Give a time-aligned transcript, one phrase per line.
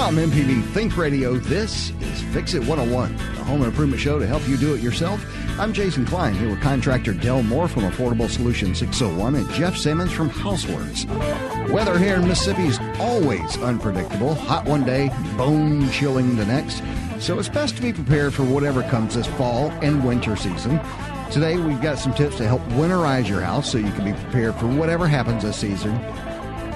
[0.00, 4.48] From MPB Think Radio, this is Fix It 101, a home improvement show to help
[4.48, 5.22] you do it yourself.
[5.60, 10.10] I'm Jason Klein here with contractor Dell Moore from Affordable Solutions 601 and Jeff Simmons
[10.10, 11.06] from Houseworks.
[11.70, 14.34] Weather here in Mississippi is always unpredictable.
[14.34, 16.82] Hot one day, bone chilling the next.
[17.22, 20.80] So it's best to be prepared for whatever comes this fall and winter season.
[21.30, 24.54] Today we've got some tips to help winterize your house so you can be prepared
[24.54, 25.94] for whatever happens this season.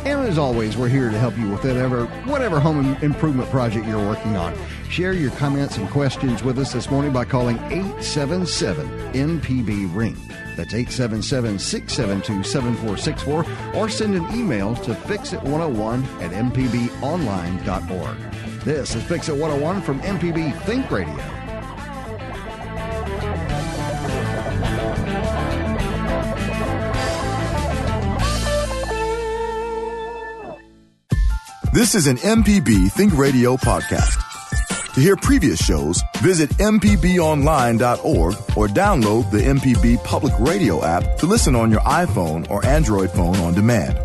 [0.04, 4.06] And as always, we're here to help you with whatever, whatever home improvement project you're
[4.06, 4.54] working on.
[4.90, 10.16] Share your comments and questions with us this morning by calling 877 MPB Ring.
[10.56, 18.16] That's 877 672 7464 or send an email to fixit101 at mpbonline.org.
[18.64, 21.43] This is Fix It 101 from MPB Think Radio.
[31.84, 34.16] This is an MPB Think Radio podcast.
[34.94, 41.54] To hear previous shows, visit MPBOnline.org or download the MPB Public Radio app to listen
[41.54, 43.98] on your iPhone or Android phone on demand.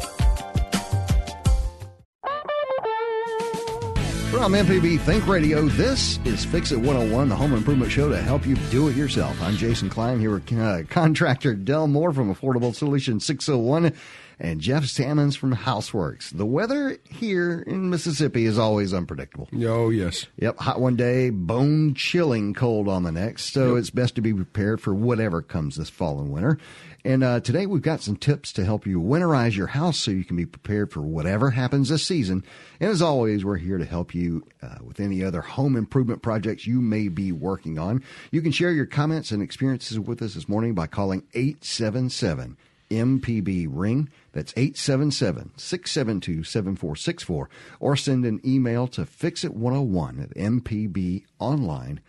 [4.29, 8.45] From MPB Think Radio, this is Fix It 101, the home improvement show to help
[8.45, 9.41] you do it yourself.
[9.41, 13.93] I'm Jason Klein here with uh, contractor Del Moore from Affordable Solutions 601
[14.39, 16.35] and Jeff Sammons from Houseworks.
[16.35, 19.49] The weather here in Mississippi is always unpredictable.
[19.65, 20.27] Oh, yes.
[20.37, 23.51] Yep, hot one day, bone chilling cold on the next.
[23.51, 23.79] So yep.
[23.79, 26.57] it's best to be prepared for whatever comes this fall and winter.
[27.05, 30.25] And uh, today we've got some tips to help you winterize your house so you
[30.25, 32.43] can be prepared for whatever happens this season.
[32.79, 36.67] And as always, we're here to help you uh, with any other home improvement projects
[36.67, 38.03] you may be working on.
[38.31, 42.57] You can share your comments and experiences with us this morning by calling 877
[42.89, 44.09] MPB Ring.
[44.31, 47.49] That's 877 672 7464.
[47.79, 52.01] Or send an email to fixit101 at mpbonline.org.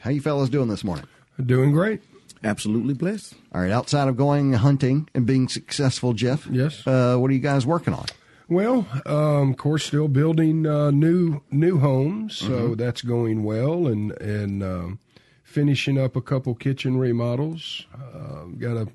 [0.00, 1.06] How you fellas doing this morning?
[1.44, 2.02] Doing great.
[2.42, 3.34] Absolutely blessed.
[3.52, 3.70] All right.
[3.70, 6.46] Outside of going hunting and being successful, Jeff.
[6.50, 6.86] Yes.
[6.86, 8.06] Uh, what are you guys working on?
[8.48, 12.74] Well, um, of course, still building uh, new new homes, so mm-hmm.
[12.74, 14.98] that's going well, and and um,
[15.44, 17.86] finishing up a couple kitchen remodels.
[17.94, 18.88] Uh, got a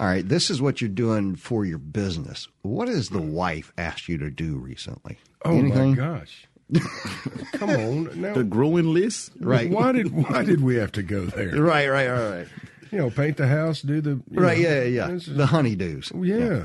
[0.00, 2.48] all right, this is what you're doing for your business.
[2.62, 5.18] What has the wife asked you to do recently?
[5.44, 5.90] Oh Anything?
[5.90, 6.46] my gosh.
[7.52, 8.20] Come on.
[8.20, 9.32] Now, the growing list?
[9.40, 9.70] Right.
[9.70, 11.56] Why did why did we have to go there?
[11.62, 12.46] Right, right, right, right.
[12.90, 15.08] You know, paint the house, do the Right, know, yeah, yeah.
[15.08, 15.18] yeah.
[15.26, 16.12] The honeydews.
[16.26, 16.36] Yeah.
[16.36, 16.64] yeah.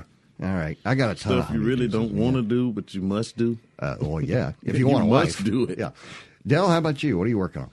[0.49, 3.01] All right, I got a ton stuff you really don't want to do, but you
[3.01, 3.57] must do.
[3.79, 5.77] Uh, well, yeah, if you, you want to must do it.
[5.79, 5.91] Yeah,
[6.45, 7.17] Dell, how about you?
[7.17, 7.69] What are you working on?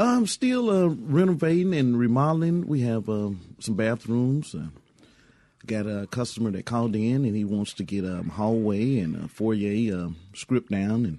[0.00, 2.66] I'm still uh, renovating and remodeling.
[2.66, 3.30] We have uh,
[3.60, 4.54] some bathrooms.
[4.54, 4.68] Uh,
[5.68, 9.28] got a customer that called in and he wants to get a hallway and a
[9.28, 11.18] foyer uh, script down and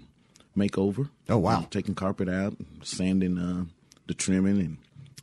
[0.56, 1.10] make over.
[1.30, 1.66] Oh wow!
[1.70, 3.66] taking carpet out, sanding uh,
[4.08, 4.78] the trimming, and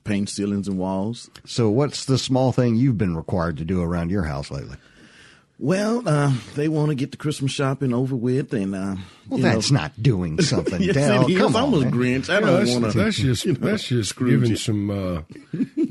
[0.04, 1.28] paint ceilings and walls.
[1.44, 4.76] So, what's the small thing you've been required to do around your house lately?
[5.58, 8.96] Well, uh, they want to get the Christmas shopping over with, and uh,
[9.28, 9.80] well, that's know.
[9.80, 10.82] not doing something.
[10.82, 11.38] yes, Dale, it is.
[11.38, 12.28] come I'm on, a Grinch.
[12.28, 12.98] I don't want to.
[12.98, 15.22] That's just you know, that's just giving some uh,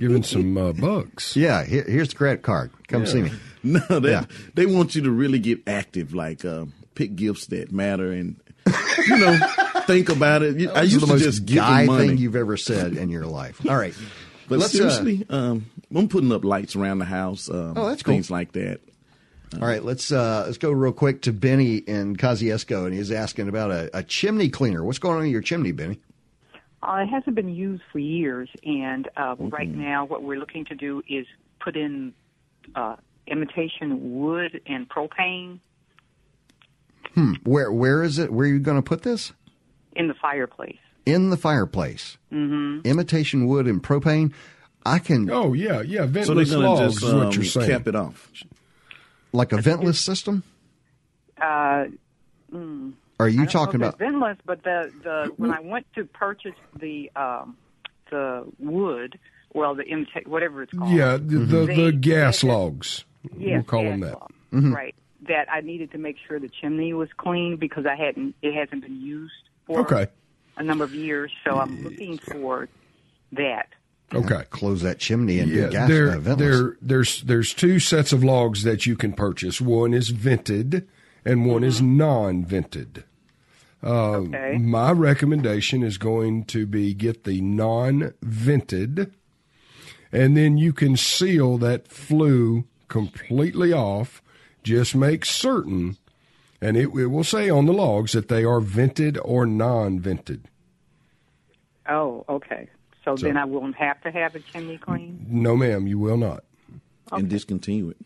[0.07, 1.35] giving some uh, bucks.
[1.35, 2.71] Yeah, here, here's the credit card.
[2.87, 3.11] Come yeah.
[3.11, 3.31] see me.
[3.65, 4.25] No, they yeah.
[4.53, 8.35] they want you to really get active, like uh, pick gifts that matter, and
[9.07, 9.39] you know,
[9.87, 10.69] think about it.
[10.69, 12.09] I used the to just give guy money.
[12.09, 13.65] thing you've ever said in your life.
[13.67, 13.95] All right,
[14.47, 17.49] but Let's, seriously, uh, um, I'm putting up lights around the house.
[17.49, 18.13] Um, oh, that's cool.
[18.13, 18.81] Things like that.
[19.59, 23.49] All right, let's uh, let's go real quick to Benny in Kosciusko, and he's asking
[23.49, 24.83] about a, a chimney cleaner.
[24.83, 25.97] What's going on in your chimney, Benny?
[26.85, 29.49] Uh, it hasn't been used for years, and uh, mm-hmm.
[29.49, 31.25] right now, what we're looking to do is
[31.59, 32.13] put in
[32.75, 35.59] uh, imitation wood and propane.
[37.15, 37.33] Hmm.
[37.43, 38.31] Where where is it?
[38.31, 39.33] Where are you going to put this?
[39.95, 40.77] In the fireplace.
[41.05, 42.17] In the fireplace.
[42.31, 42.87] Mm-hmm.
[42.87, 44.33] Imitation wood and propane.
[44.85, 45.29] I can.
[45.31, 46.05] Oh yeah, yeah.
[46.05, 47.69] Ventless so logs just, is what you're um, saying.
[47.69, 48.31] Cap it off.
[49.31, 50.43] Like a ventless system.
[51.41, 51.85] Uh.
[52.53, 54.37] Mm, are you talking about ventless?
[54.45, 57.57] But the the when I went to purchase the um,
[58.09, 59.19] the wood,
[59.53, 60.91] well, the imita- whatever it's called.
[60.91, 63.05] Yeah, the the, the gas logs.
[63.37, 64.17] Yes, we'll call them that.
[64.53, 64.73] Mm-hmm.
[64.73, 64.95] Right.
[65.27, 68.35] That I needed to make sure the chimney was clean because I hadn't.
[68.41, 69.33] It hasn't been used
[69.65, 70.07] for okay.
[70.57, 72.69] a number of years, so I'm looking for
[73.31, 73.69] that.
[74.13, 78.13] Okay, close that chimney and yeah, do gas there, uh, there, there's there's two sets
[78.13, 79.59] of logs that you can purchase.
[79.59, 80.87] One is vented,
[81.25, 81.69] and one mm-hmm.
[81.69, 83.03] is non-vented.
[83.85, 84.57] Uh, okay.
[84.57, 89.13] My recommendation is going to be get the non-vented,
[90.11, 94.21] and then you can seal that flue completely off.
[94.63, 95.97] Just make certain
[96.61, 100.47] And it, it will say on the logs that they are vented or non-vented.
[101.87, 102.69] Oh, okay.
[103.03, 105.23] So, So- then I won't have to have a chimney clean.
[105.29, 106.43] No, ma'am, you will not.
[107.11, 107.97] and discontinue it.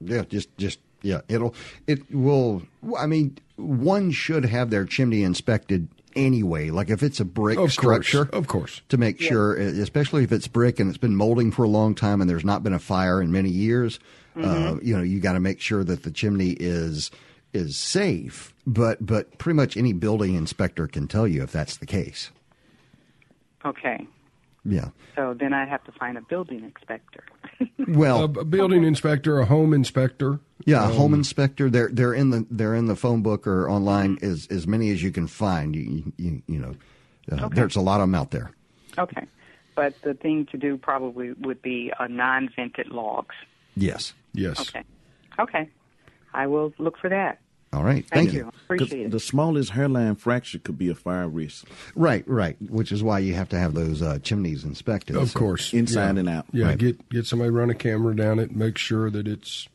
[0.00, 1.54] Yeah, just just yeah, it'll
[1.86, 2.62] it will.
[2.98, 6.70] I mean, one should have their chimney inspected anyway.
[6.70, 8.80] Like if it's a brick Of structure, course, of course.
[8.90, 12.20] to make sure, especially if it's brick and it's been molding for a long time
[12.20, 13.98] and there's not been a fire in many years.
[14.36, 17.10] Uh, you know, you got to make sure that the chimney is
[17.52, 18.54] is safe.
[18.66, 22.30] But but pretty much any building inspector can tell you if that's the case.
[23.64, 24.06] Okay.
[24.64, 24.88] Yeah.
[25.16, 27.24] So then I have to find a building inspector.
[27.88, 30.38] Well, A, a building inspector, a home inspector.
[30.64, 31.68] Yeah, a home inspector.
[31.68, 35.02] They're they're in the they're in the phone book or online as as many as
[35.02, 35.74] you can find.
[35.74, 36.74] You you, you know,
[37.30, 37.54] uh, Okay.
[37.56, 38.52] there's a lot of them out there.
[38.98, 39.26] okay.
[39.74, 43.34] But the thing to do probably would be a non-vented logs.
[43.74, 44.12] Yes.
[44.32, 44.60] Yes.
[44.60, 44.84] Okay.
[45.40, 45.68] Okay.
[46.34, 47.40] I will look for that.
[47.72, 48.06] All right.
[48.08, 48.44] Thank, Thank, you.
[48.44, 52.56] 'Cause Appreciate the smallest hairline fracture could be a fire risk, Right, right.
[52.70, 55.16] Which is why you have to have those uh, chimneys inspected.
[55.16, 55.72] Of So- course.
[55.72, 56.20] inside Yeah.
[56.20, 56.46] and out.
[56.52, 56.78] Yeah, Right.
[56.78, 59.68] get get somebody run a camera down it, make sure that it's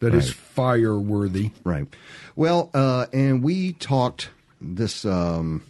[0.00, 0.36] that it's Right.
[0.36, 1.50] fire worthy.
[1.64, 1.86] Right.
[2.36, 4.30] Well, uh, and we talked
[4.60, 5.04] this.
[5.04, 5.62] Um,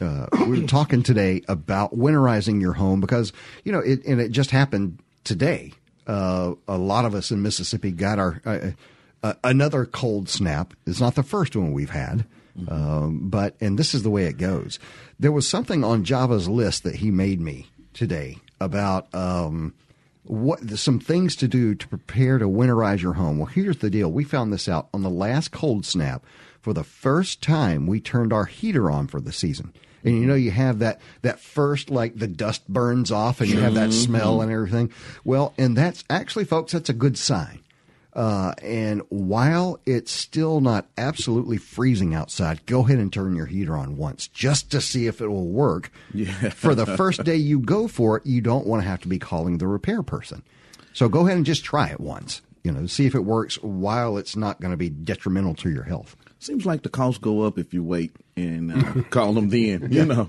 [0.00, 3.32] uh, we were talking today about winterizing your home because
[3.64, 5.72] you know it, and it just happened today.
[6.08, 8.40] Uh, a lot of us in Mississippi got our
[9.22, 10.74] uh, another cold snap.
[10.86, 12.24] It's not the first one we've had,
[12.68, 14.78] um, but and this is the way it goes.
[15.18, 19.12] There was something on Java's list that he made me today about.
[19.14, 19.74] Um,
[20.24, 23.38] what some things to do to prepare to winterize your home.
[23.38, 24.10] Well, here's the deal.
[24.10, 26.24] We found this out on the last cold snap.
[26.60, 29.72] For the first time, we turned our heater on for the season.
[30.04, 33.60] And you know, you have that that first like the dust burns off, and you
[33.60, 34.92] have that smell and everything.
[35.24, 37.60] Well, and that's actually, folks, that's a good sign.
[38.14, 43.74] Uh, and while it's still not absolutely freezing outside, go ahead and turn your heater
[43.76, 45.90] on once just to see if it will work.
[46.12, 46.50] Yeah.
[46.50, 49.18] For the first day you go for it, you don't want to have to be
[49.18, 50.42] calling the repair person.
[50.92, 52.42] So go ahead and just try it once.
[52.62, 55.82] You know, see if it works while it's not going to be detrimental to your
[55.82, 56.16] health.
[56.38, 59.88] Seems like the costs go up if you wait and uh, call them then.
[59.90, 60.28] You know,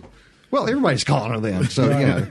[0.53, 1.67] Well, everybody's calling it then.
[1.67, 2.21] So, you know,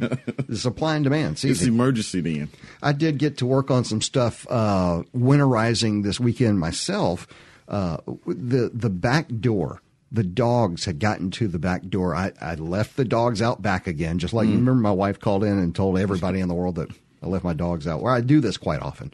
[0.46, 1.40] the supply and demand.
[1.40, 2.50] See, it's an emergency then.
[2.80, 7.26] I did get to work on some stuff uh, winterizing this weekend myself.
[7.66, 9.82] Uh, the the back door,
[10.12, 12.14] the dogs had gotten to the back door.
[12.14, 15.42] I, I left the dogs out back again, just like you remember my wife called
[15.42, 16.90] in and told everybody in the world that
[17.24, 18.02] I left my dogs out.
[18.02, 19.12] Well, I do this quite often.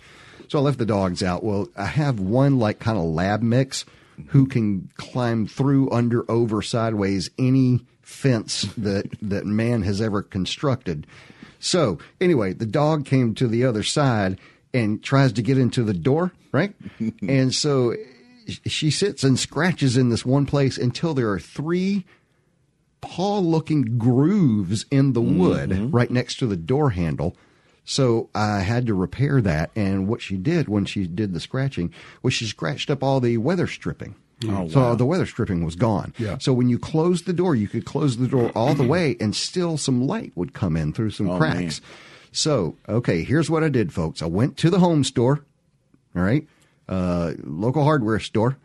[0.48, 1.42] So I left the dogs out.
[1.42, 3.86] Well, I have one like kind of lab mix
[4.28, 11.06] who can climb through, under, over, sideways any fence that that man has ever constructed.
[11.60, 14.38] So anyway, the dog came to the other side
[14.72, 16.74] and tries to get into the door, right?
[17.28, 17.94] and so
[18.66, 22.06] she sits and scratches in this one place until there are three
[23.00, 25.90] paw looking grooves in the wood mm-hmm.
[25.90, 27.36] right next to the door handle.
[27.90, 29.70] So I had to repair that.
[29.74, 31.92] And what she did when she did the scratching
[32.22, 34.14] was she scratched up all the weather stripping.
[34.46, 34.94] Oh, so wow.
[34.94, 36.12] the weather stripping was gone.
[36.18, 36.36] Yeah.
[36.38, 39.34] So when you closed the door, you could close the door all the way and
[39.34, 41.80] still some light would come in through some Oh, cracks.
[41.80, 41.88] man.
[42.30, 44.20] So, okay, here's what I did, folks.
[44.22, 45.44] I went to the home store,
[46.14, 46.46] all right,
[46.88, 48.56] uh, local hardware store,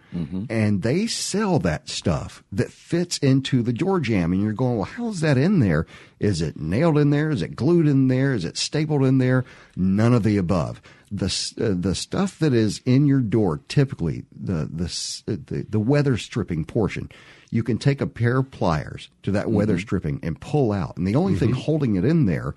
[0.50, 4.32] and they sell that stuff that fits into the door jamb.
[4.32, 5.86] And you're going, well, how's that in there?
[6.20, 7.32] Is it nailed in there?
[7.32, 8.34] Is it glued in there?
[8.34, 9.44] Is it stapled in there?
[9.76, 10.82] None of the above.
[11.12, 14.86] The uh, the stuff that is in your door, typically the the
[15.28, 17.12] uh, the, the weather stripping portion,
[17.52, 21.06] you can take a pair of pliers to that weather stripping and pull out, and
[21.08, 22.56] the only thing holding it in there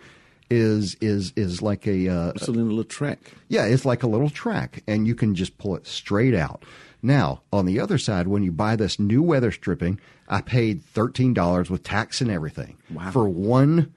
[0.50, 3.18] is is is like a uh, It's a little track.
[3.48, 6.62] yeah, it's like a little track, and you can just pull it straight out.
[7.02, 11.34] Now, on the other side, when you buy this new weather stripping, I paid thirteen
[11.34, 13.10] dollars with tax and everything Wow.
[13.10, 13.92] for one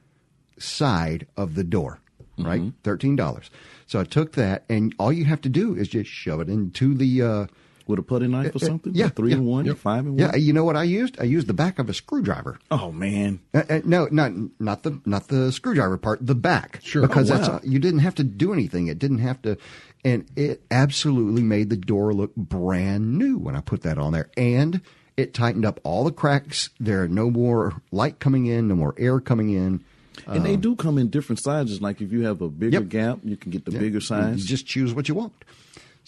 [0.58, 2.00] side of the door.
[2.38, 3.50] Right, thirteen dollars.
[3.86, 6.94] So I took that, and all you have to do is just shove it into
[6.94, 7.22] the.
[7.22, 7.46] Uh,
[7.89, 8.93] With a putty knife or something?
[8.93, 9.77] yeah, three yeah, and one, yep.
[9.77, 10.19] five and one.
[10.19, 11.19] yeah, you know what I used?
[11.19, 12.60] I used the back of a screwdriver.
[12.69, 16.79] Oh man, Uh, uh, no, not not the not the screwdriver part, the back.
[16.84, 17.01] Sure.
[17.01, 18.88] because Oh, that's you didn't have to do anything.
[18.88, 19.58] It didn't have to,
[20.05, 24.29] and it absolutely made the door look brand new when I put that on there,
[24.38, 24.81] and
[25.17, 26.69] it tightened up all the cracks.
[26.79, 29.84] There are no more light coming in, no more air coming in.
[30.27, 31.81] and they do come in different sizes.
[31.81, 32.89] Like if you have a bigger Yep.
[32.89, 34.41] gap, you can get the Yeah, bigger size.
[34.41, 35.34] You just choose what you want.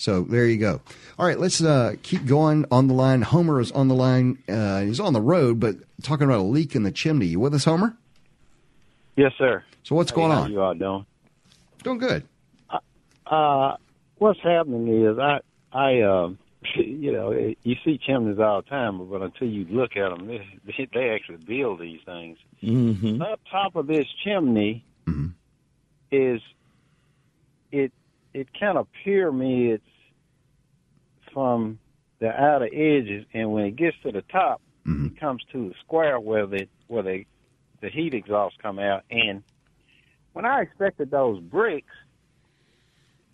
[0.01, 0.81] So there you go.
[1.19, 3.21] All right, let's uh, keep going on the line.
[3.21, 4.39] Homer is on the line.
[4.49, 7.27] Uh, he's on the road, but talking about a leak in the chimney.
[7.27, 7.95] You with us, Homer?
[9.15, 9.63] Yes, sir.
[9.83, 10.51] So what's Hey, going how on?
[10.51, 11.05] You all doing?
[11.83, 12.23] Doing good.
[13.27, 13.75] Uh,
[14.17, 15.39] what's happening is I
[15.71, 16.29] I uh,
[16.75, 17.31] you know,
[17.63, 20.27] you see chimneys all the time, but until you look at them,
[20.65, 22.37] they, they actually build these things.
[22.63, 23.21] Mm-hmm.
[23.21, 25.27] Up top of this chimney Mm-hmm.
[26.11, 26.41] is
[27.71, 27.91] it
[28.33, 29.81] it kind of pyramids
[31.33, 31.79] from
[32.19, 35.07] the outer edges, and when it gets to the top, Mhm.
[35.11, 37.25] it comes to the square where the where the
[37.81, 39.03] the heat exhaust come out.
[39.09, 39.41] And
[40.33, 41.93] when I expected those bricks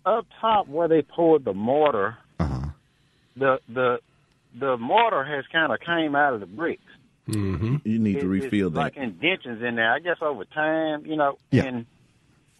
[0.06, 2.68] up top where they poured the mortar, Uh-huh.
[3.36, 4.00] the the
[4.54, 6.82] the mortar has kind of came out of the bricks.
[7.28, 7.76] Mm-hmm.
[7.84, 8.80] You need It- to refill it's that.
[8.80, 9.92] like indentions in there.
[9.92, 11.36] I guess over time, you know.
[11.50, 11.64] Yeah.
[11.64, 11.86] And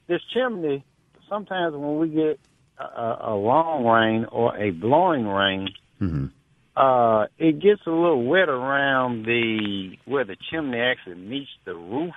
[0.06, 0.84] this chimney,
[1.28, 2.38] sometimes when we get
[2.78, 5.68] a, a a long rain or a blowing rain,
[6.00, 6.26] Mm-hmm.
[6.76, 12.14] uh, it gets a little wet around the where the chimney actually meets the roof.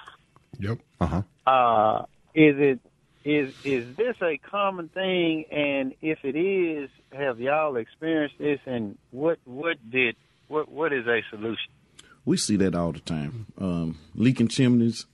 [0.59, 0.77] Yep.
[0.99, 1.21] Uh-huh.
[1.49, 2.79] Uh, is it
[3.25, 5.45] is is this a common thing?
[5.51, 8.59] And if it is, have y'all experienced this?
[8.65, 10.15] And what what did
[10.47, 11.71] what what is a solution?
[12.23, 13.47] We see that all the time.
[13.57, 15.07] Um, leaking chimneys.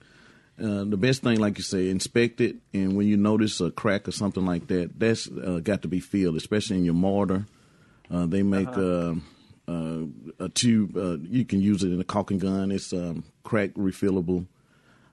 [0.60, 4.08] Uh, the best thing, like you say, inspect it, and when you notice a crack
[4.08, 7.46] or something like that, that's uh, got to be filled, especially in your mortar.
[8.10, 9.14] Uh, they make uh
[9.68, 10.00] uh,
[10.40, 10.96] a tube.
[10.96, 12.72] Uh, you can use it in a caulking gun.
[12.72, 14.48] It's um, crack refillable,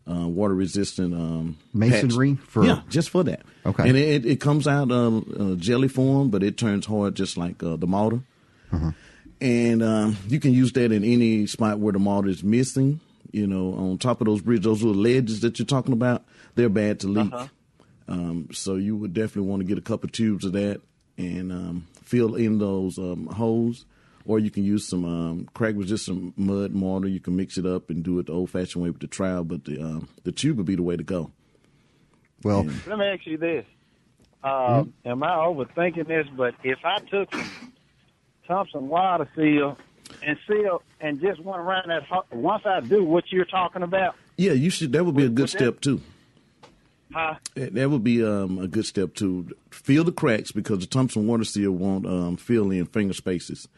[0.08, 1.12] uh, water resistant.
[1.12, 2.44] Um, Masonry patch.
[2.46, 3.42] for- yeah, just for that.
[3.66, 3.88] Okay.
[3.88, 7.62] and it, it comes out uh, uh, jelly form, but it turns hard just like
[7.62, 8.20] uh, the mortar.
[9.40, 13.00] And um, you can use that in any spot where the mortar is missing.
[13.32, 16.68] You know, on top of those bridges, those little ledges that you're talking about, they're
[16.68, 17.32] bad to leak.
[18.06, 20.80] Um, so you would definitely want to get a couple tubes of that
[21.16, 23.86] and um, fill in those um, holes.
[24.26, 27.08] Or you can use some um, crack resistant mud mortar.
[27.08, 29.44] You can mix it up and do it the old fashioned way with the trowel,
[29.44, 31.30] but the um, the tube would be the way to go.
[32.42, 33.66] Well, Let me ask you this:
[34.42, 36.26] um, Am I overthinking this?
[36.34, 37.72] But if I took some
[38.48, 39.76] Thompson water seal
[40.22, 44.52] and seal and just went around that, once I do what you're talking about, Yeah,
[44.52, 44.92] you should.
[44.92, 46.00] That would be a good that- step too.
[47.12, 47.34] huh?
[47.54, 51.44] That would be um, a good step to fill the cracks because the Thompson water
[51.44, 53.68] seal won't um, fill in finger spaces,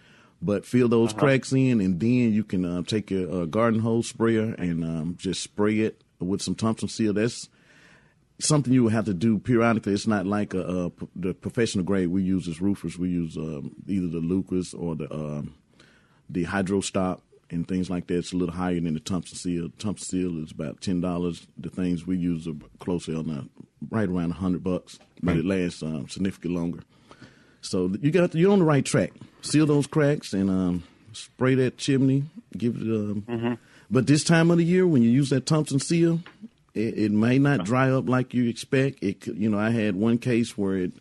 [0.40, 4.09] but fill those cracks in, and then you can uh, take your uh, garden hose
[4.09, 7.12] sprayer and um, just spray it with some Thompson seal.
[7.12, 7.49] That's
[8.38, 9.92] something you would have to do periodically.
[9.95, 12.99] It's not like a, a, the professional grade we use as roofers.
[12.99, 15.54] We use um, either the Lucas or the um,
[16.28, 18.18] the Hydro Stop and things like that.
[18.18, 19.68] It's a little higher than the Thompson Seal.
[19.78, 21.47] Thompson Seal is about ten dollars.
[21.56, 23.49] The things we use are closer on the,
[23.90, 26.80] right around a hundred bucks, but it lasts um, significantly longer.
[27.61, 29.12] So you got you're on the right track.
[29.42, 32.25] Seal those cracks and um, spray that chimney.
[32.56, 32.83] Give it.
[32.83, 36.21] Um, But this time of the year, when you use that Thompson Seal,
[36.75, 39.02] it, it may not dry up like you expect.
[39.02, 40.92] It you know I had one case where it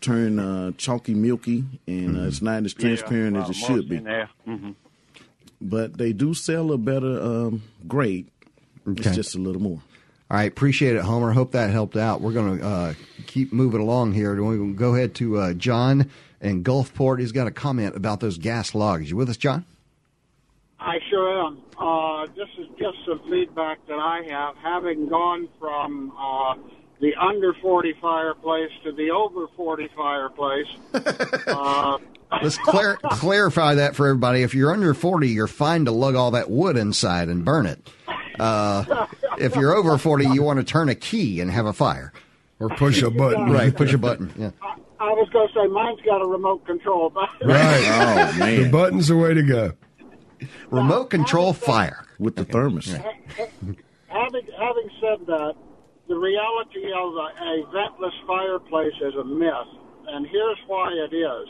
[0.00, 3.96] turned uh, chalky milky and uh, it's not as transparent Yeah, as it should be
[3.96, 4.28] in there.
[4.46, 4.74] Mhm.
[5.60, 8.26] but they do sell a better um, grade.
[8.88, 9.02] Okay.
[9.06, 9.82] It's just a little more.
[10.30, 11.32] all right, appreciate it, Homer.
[11.32, 12.20] Hope that helped out.
[12.22, 12.94] We're going to uh,
[13.26, 14.30] keep moving along here.
[14.30, 17.20] We're going to go ahead to uh, John in Gulfport.
[17.20, 19.10] He's got a comment about those gas logs.
[19.10, 19.66] You with us, John?
[20.78, 21.58] I sure am.
[21.78, 26.54] Uh, this is just some feedback that I have, having gone from uh,
[27.00, 30.66] the under 40 fireplace to the over 40 fireplace.
[31.46, 31.98] uh,
[32.42, 34.42] Let's clar- clarify that for everybody.
[34.42, 37.90] If you're under 40, you're fine to lug all that wood inside and burn it.
[38.38, 39.06] Uh,
[39.38, 42.12] if you're over 40, you want to turn a key and have a fire.
[42.60, 43.50] Or push a button.
[43.50, 44.32] Right, push a button.
[44.36, 44.50] Yeah.
[44.62, 47.82] I, I was going to say mine's got a remote control, but Right.
[47.86, 48.62] Oh man.
[48.62, 49.72] The button's the way to go.
[50.70, 52.06] Remote control fire.
[52.18, 52.86] with the thermos.
[52.92, 53.02] having
[54.08, 55.54] having said that,
[56.10, 59.70] the reality of a, a ventless fireplace is a myth,
[60.08, 61.48] and here's why it is.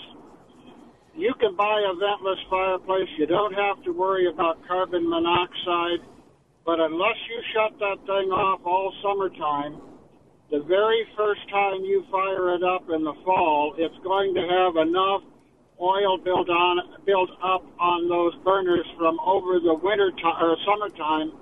[1.17, 3.09] You can buy a ventless fireplace.
[3.17, 6.05] You don't have to worry about carbon monoxide,
[6.67, 9.81] but unless you shut that thing off all summertime,
[10.51, 14.77] the very first time you fire it up in the fall, it's going to have
[14.77, 15.23] enough
[15.81, 21.33] oil built on built up on those burners from over the winter time or summertime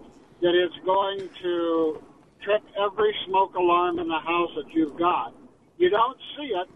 [0.40, 1.98] that it's going to
[2.42, 5.34] trip every smoke alarm in the house that you've got.
[5.76, 6.68] You don't see it,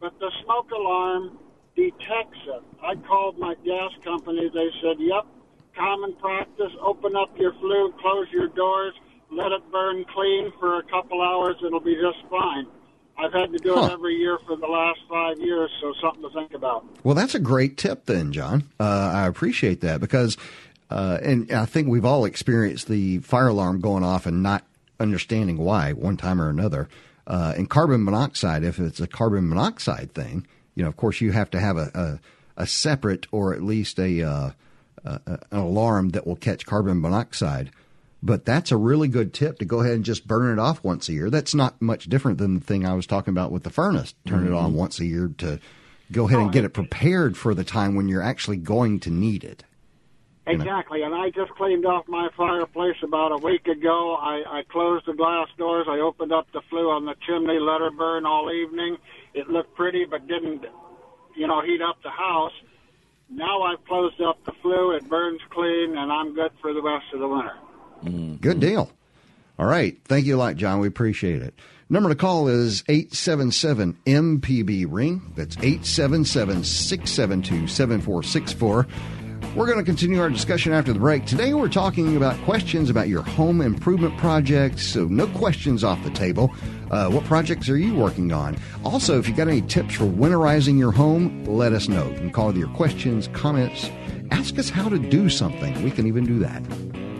[0.00, 1.38] but the smoke alarm
[1.76, 2.62] detects it.
[2.82, 4.48] I called my gas company.
[4.52, 5.26] They said, "Yep,
[5.76, 6.72] common practice.
[6.80, 8.94] Open up your flue, close your doors,
[9.30, 11.56] let it burn clean for a couple hours.
[11.64, 12.66] It'll be just fine."
[13.18, 13.84] I've had to do Huh.
[13.84, 16.84] it every year for the last five years, so something to think about.
[17.04, 18.64] Well, that's a great tip, then, John.
[18.80, 18.84] Uh,
[19.14, 20.38] I appreciate that because,
[20.90, 24.64] uh, and I think we've all experienced the fire alarm going off and not
[25.02, 26.88] understanding why one time or another.
[27.26, 31.32] Uh, and carbon monoxide, if it's a carbon monoxide thing, you know, of course, you
[31.32, 32.20] have to have a,
[32.56, 34.50] a separate or at least a, uh,
[35.04, 37.70] uh, an alarm that will catch carbon monoxide.
[38.22, 41.08] But that's a really good tip to go ahead and just burn it off once
[41.08, 41.28] a year.
[41.28, 44.14] That's not much different than the thing I was talking about with the furnace.
[44.26, 44.54] Turn mm-hmm.
[44.54, 45.58] it on once a year to
[46.12, 49.42] go ahead and get it prepared for the time when you're actually going to need
[49.42, 49.64] it.
[50.44, 54.16] Exactly, and I just cleaned off my fireplace about a week ago.
[54.20, 55.86] I, I closed the glass doors.
[55.88, 58.96] I opened up the flue on the chimney, let her burn all evening.
[59.34, 60.64] It looked pretty, but didn't,
[61.36, 62.52] you know, heat up the house.
[63.30, 64.96] Now I've closed up the flue.
[64.96, 67.54] It burns clean, and I'm good for the rest of the winter.
[68.04, 68.34] Mm-hmm.
[68.36, 68.90] Good deal.
[69.60, 69.96] All right.
[70.06, 70.80] Thank you a lot, John.
[70.80, 71.54] We appreciate it.
[71.88, 75.32] Number to call is 877 MPB Ring.
[75.36, 78.86] That's 877 672 7464.
[79.54, 81.26] We're going to continue our discussion after the break.
[81.26, 86.10] Today we're talking about questions about your home improvement projects, so no questions off the
[86.10, 86.50] table.
[86.90, 88.56] Uh, what projects are you working on?
[88.82, 92.08] Also, if you got any tips for winterizing your home, let us know.
[92.08, 93.90] You can call your questions, comments,
[94.30, 95.82] ask us how to do something.
[95.82, 96.62] We can even do that.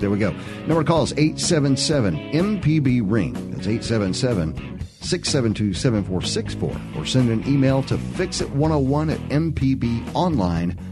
[0.00, 0.30] There we go.
[0.66, 3.34] Number to call is 877 MPB Ring.
[3.50, 4.54] That's 877
[5.02, 6.98] 672 7464.
[6.98, 10.91] Or send an email to fixit101 at mpbonline.com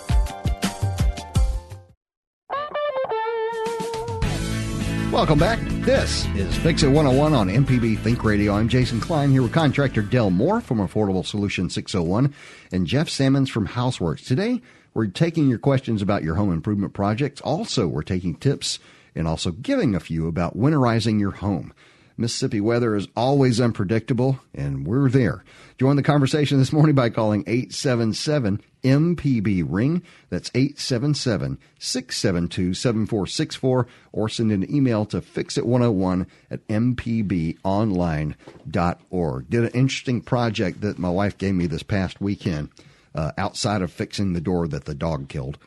[5.21, 5.59] Welcome back.
[5.85, 8.53] This is Fix It 101 on MPB Think Radio.
[8.53, 12.33] I'm Jason Klein here with contractor Dell Moore from Affordable Solution 601
[12.71, 14.25] and Jeff Sammons from Houseworks.
[14.25, 14.63] Today,
[14.95, 17.39] we're taking your questions about your home improvement projects.
[17.41, 18.79] Also, we're taking tips
[19.13, 21.71] and also giving a few about winterizing your home.
[22.17, 25.43] Mississippi weather is always unpredictable, and we're there.
[25.77, 30.03] Join the conversation this morning by calling 877 MPB Ring.
[30.29, 39.49] That's 877 672 7464, or send an email to fixit101 at mpbonline.org.
[39.49, 42.69] Did an interesting project that my wife gave me this past weekend
[43.13, 45.57] uh, outside of fixing the door that the dog killed.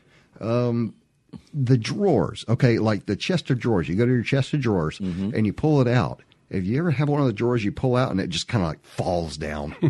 [0.41, 0.95] Um,
[1.53, 3.89] the drawers, okay, like the chest of drawers.
[3.89, 5.31] You go to your chest of drawers mm-hmm.
[5.35, 7.97] and you pull it out if you ever have one of the drawers you pull
[7.97, 9.75] out and it just kind of like falls down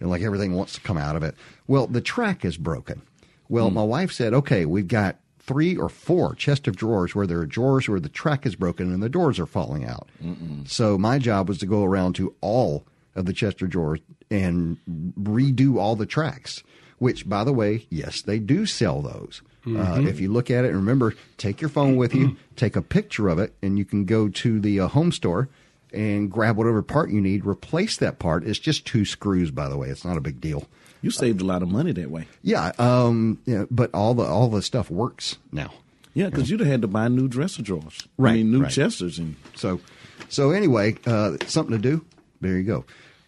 [0.00, 1.34] and like everything wants to come out of it?
[1.66, 3.02] Well, the track is broken.
[3.48, 3.74] Well, mm.
[3.74, 7.46] my wife said, okay, we've got three or four chest of drawers where there are
[7.46, 10.08] drawers where the track is broken and the doors are falling out.
[10.22, 10.68] Mm-mm.
[10.68, 14.78] So my job was to go around to all of the chest of drawers and
[15.20, 16.62] redo all the tracks.
[16.98, 19.42] Which, by the way, yes, they do sell those.
[19.64, 20.06] Uh, mm-hmm.
[20.06, 22.82] Uh, if you look at it and remember, take your phone with you, take a
[22.82, 25.48] picture of it, and you can go to the uh, home store
[25.92, 28.44] and grab whatever part you need, replace that part.
[28.44, 29.88] It's just two screws, by the way.
[29.88, 30.66] It's not a big deal.
[31.00, 32.26] You saved a lot of money that way.
[32.42, 35.72] Yeah, um, yeah but all the all the stuff works now.
[36.14, 38.06] Yeah, because you'd have had to buy new dresser drawers.
[38.18, 38.70] Right, I mean, new right.
[38.70, 39.80] chesters, and so
[40.28, 42.04] so anyway, uh, something to do.
[42.40, 42.84] There you go.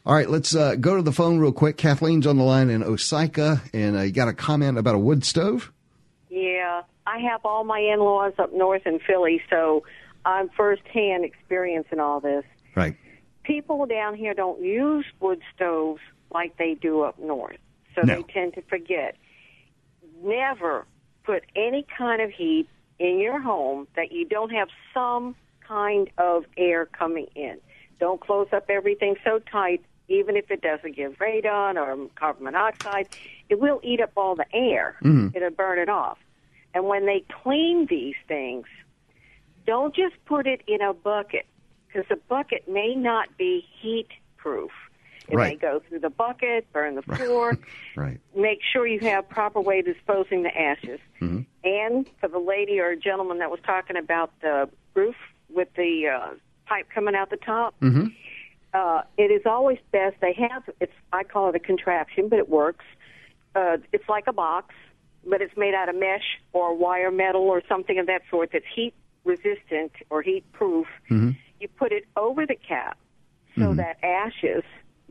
[0.07, 1.79] All right, let's uh, go to the phone real quick.
[1.79, 5.24] Kathleen's on the line in Osyka, and uh, you got a comment about a wood
[5.24, 5.72] stove?
[6.29, 9.85] Yeah, I have all my in-laws up north in Philly, so
[10.27, 12.44] I'm firsthand experiencing all this.
[12.74, 12.96] Right.
[13.42, 17.58] People down here don't use wood stoves like they do up north,
[17.94, 18.16] so no.
[18.16, 19.16] they tend to forget.
[20.22, 20.87] Never
[21.24, 25.34] put any kind of heat in your home that you don't have some
[25.66, 27.58] kind of air coming in.
[28.00, 33.08] Don't close up everything so tight, even if it doesn't give radon or carbon monoxide.
[33.48, 34.96] It will eat up all the air.
[35.02, 35.37] Mm-hmm.
[35.37, 36.18] It'll burn it off.
[36.74, 38.66] And when they clean these things,
[39.66, 41.46] don't just put it in a bucket
[41.94, 44.70] because the bucket may not be heat proof.
[45.28, 45.52] It right.
[45.52, 47.57] may go through the bucket, burn the floor.
[47.96, 48.20] right.
[48.37, 51.00] Make sure you have proper way of disposing the ashes.
[51.20, 51.40] Mm-hmm.
[51.64, 55.14] And for the lady or gentleman that was talking about the roof
[55.48, 56.35] with the uh,
[56.66, 58.09] pipe coming out the top, mm-hmm.
[58.74, 60.16] uh, it is always best.
[60.20, 62.85] They have it's I call it a contraption, but it works.
[63.54, 64.74] Uh, it's like a box,
[65.26, 68.66] but it's made out of mesh or wire metal or something of that sort that's
[68.74, 68.92] heat
[69.24, 70.87] resistant or heat proof.
[71.11, 71.30] Mm-hmm
[71.64, 72.98] you put it over the cap
[73.55, 73.77] so mm-hmm.
[73.77, 74.62] that ashes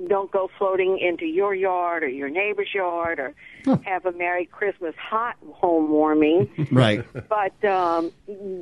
[0.08, 3.34] don't go floating into your yard or your neighbor's yard or
[3.66, 3.78] huh.
[3.84, 6.50] have a Merry Christmas hot home warming.
[6.72, 7.06] right.
[7.30, 8.12] But um,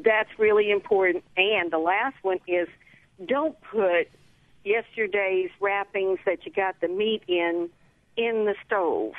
[0.04, 1.24] that's really important.
[1.38, 2.68] And the last one is
[3.26, 4.10] don't put
[4.64, 7.70] yesterday's wrappings that you got the meat in
[8.18, 9.14] in the stove.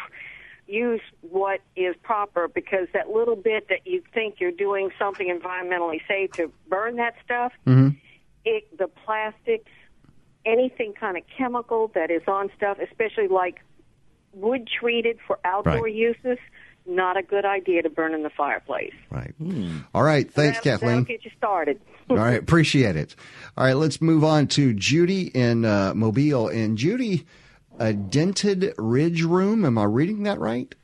[0.66, 6.00] Use what is proper because that little bit that you think you're doing something environmentally
[6.06, 7.52] safe to burn that stuff.
[7.66, 7.96] Mm-hmm
[8.44, 9.70] it, the plastics,
[10.44, 13.60] anything kind of chemical that is on stuff, especially like
[14.32, 15.94] wood treated for outdoor Right.
[15.94, 16.38] uses,
[16.86, 18.92] not a good idea to burn in the fireplace.
[19.10, 19.32] Right.
[19.94, 20.28] All right.
[20.30, 20.90] Thanks, That'll- Kathleen.
[20.90, 21.80] That'll get you started.
[22.10, 23.14] All right, appreciate it.
[23.56, 26.48] All right, let's move on to Judy in uh, Mobile.
[26.48, 27.24] And Judy,
[27.78, 29.64] a dented ridge room.
[29.64, 30.74] Am I reading that right?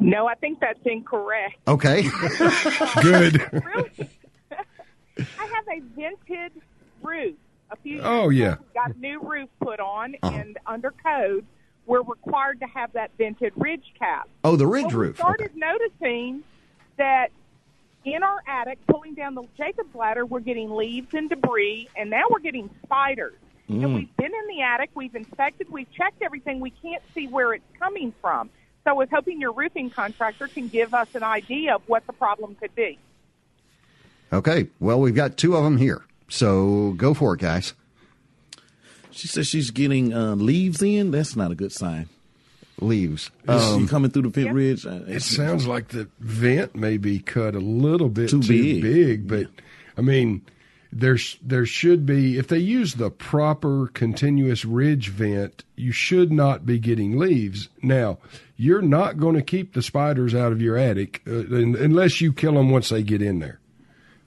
[0.00, 1.54] No, I think that's incorrect.
[1.68, 2.02] Okay.
[3.02, 3.40] Good.
[3.64, 4.10] Really?
[5.70, 6.52] A vented
[7.02, 7.34] roof.
[7.70, 8.56] A few years Oh, ago, yeah.
[8.74, 10.34] got a new roof put on, Uh-huh.
[10.34, 11.44] and under code,
[11.86, 14.28] we're required to have that vented ridge cap.
[14.44, 15.16] oh, the ridge well, roof.
[15.18, 16.42] We started noticing
[16.96, 17.30] that
[18.04, 22.24] in our attic, pulling down the Jacob's ladder, we're getting leaves and debris, and now
[22.30, 23.34] we're getting spiders.
[23.68, 23.84] Mm.
[23.84, 26.60] And we've been in the attic, we've inspected, we've checked everything.
[26.60, 28.48] We can't see where it's coming from.
[28.84, 32.14] So I was hoping your roofing contractor can give us an idea of what the
[32.14, 32.98] problem could be.
[34.32, 34.68] Okay.
[34.80, 36.04] Well, we've got two of them here.
[36.28, 37.72] So go for it, guys.
[39.10, 41.10] She says she's getting uh, leaves in.
[41.10, 42.08] That's not a good sign.
[42.80, 43.30] Leaves.
[43.48, 44.86] Is Um, she coming through the pit ridge?
[44.86, 48.82] Uh, It sounds like the vent may be cut a little bit Too too, big.
[48.82, 49.26] big.
[49.28, 49.46] but
[49.96, 50.42] I mean,
[50.92, 56.64] there's there should be if they use the proper continuous ridge vent, you should not
[56.64, 57.68] be getting leaves.
[57.82, 58.18] Now,
[58.56, 62.52] you're not going to keep the spiders out of your attic uh, unless you kill
[62.54, 63.58] them once they get in there.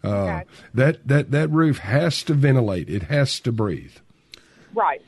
[0.04, 0.44] Uh, Okay.
[0.74, 2.90] That that that roof has to ventilate.
[2.90, 3.94] It has to breathe.
[4.74, 5.02] Right.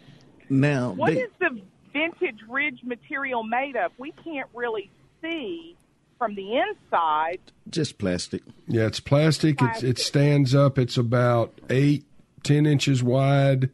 [0.50, 1.62] now What they- is the
[1.94, 3.92] vintage ridge material made of?
[3.98, 4.90] We can't really
[5.22, 5.76] see
[6.20, 7.40] from the inside.
[7.70, 8.44] just plastic.
[8.68, 9.54] Yeah, it's plastic.
[9.56, 9.90] It's, Plastic.
[9.90, 10.78] it stands up.
[10.78, 12.06] It's about eight,
[12.44, 13.70] ten inches wide,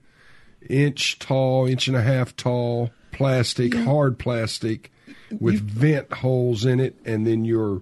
[0.70, 2.92] inch tall, inch and a half tall.
[3.12, 4.92] Plastic, hard plastic,
[5.40, 7.82] with vent holes in it, and then your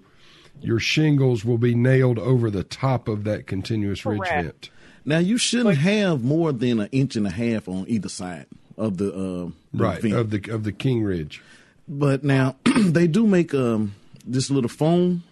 [0.60, 4.70] your shingles will be nailed over the top of that continuous ridge vent.
[5.04, 8.98] Now you shouldn't have more than an inch and a half on either side of
[8.98, 10.14] the, uh, the Right vent.
[10.14, 11.42] of the of the king ridge.
[11.86, 13.94] But now they do make um
[14.26, 15.22] this little foam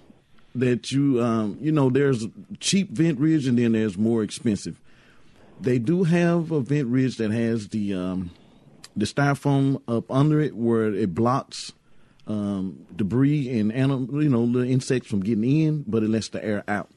[0.55, 2.27] that you um you know there's
[2.61, 4.81] cheap vent ridge and then there's more expensive.
[5.61, 8.31] They do have a vent ridge that has the um
[8.97, 11.73] the styrofoam up under it where it blocks
[12.27, 16.45] um debris and animal you know the insects from getting in, but it lets the
[16.45, 16.89] air out.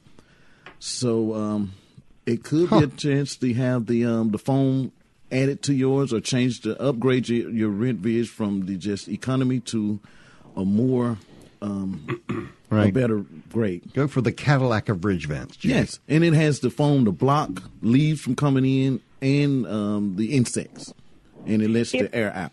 [0.78, 1.72] So um
[2.26, 4.92] it could be a chance to have the um the foam
[5.32, 9.60] added to yours or change to upgrade your, your rent ridge from the just economy
[9.60, 10.00] to
[10.56, 11.16] a more
[11.62, 12.20] um
[12.72, 13.92] a better grade.
[13.94, 15.56] Go for the Cadillac of ridge vents.
[15.56, 15.74] Judy.
[15.74, 17.50] Yes, and it has the foam to block
[17.82, 20.92] leaves from coming in and um, the insects,
[21.46, 22.52] and it lets If- the air out.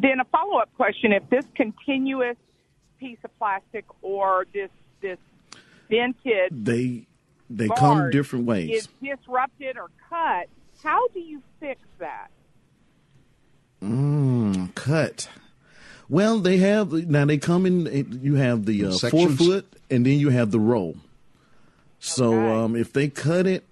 [0.00, 2.36] Then a follow up question: If this continuous
[3.00, 5.18] piece of plastic or this this
[5.88, 7.06] vented They
[7.50, 8.70] they come different ways.
[8.70, 10.48] is disrupted or cut,
[10.82, 12.28] how do you fix that?
[13.82, 15.28] Mm, cut.
[16.08, 17.24] Well, they have now.
[17.24, 18.20] They come in.
[18.22, 20.96] You have the uh, four foot, and then you have the roll.
[22.00, 22.60] So Okay.
[22.64, 23.64] um, if they cut it,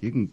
[0.00, 0.32] You can.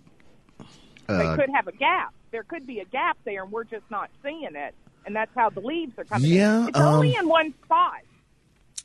[1.07, 2.13] they Uh, could have a gap.
[2.33, 4.73] There could be a gap there, and we're just not seeing it.
[5.05, 6.31] And that's how the leaves are coming.
[6.31, 6.69] Yeah, in.
[6.69, 8.01] it's only um, in one spot.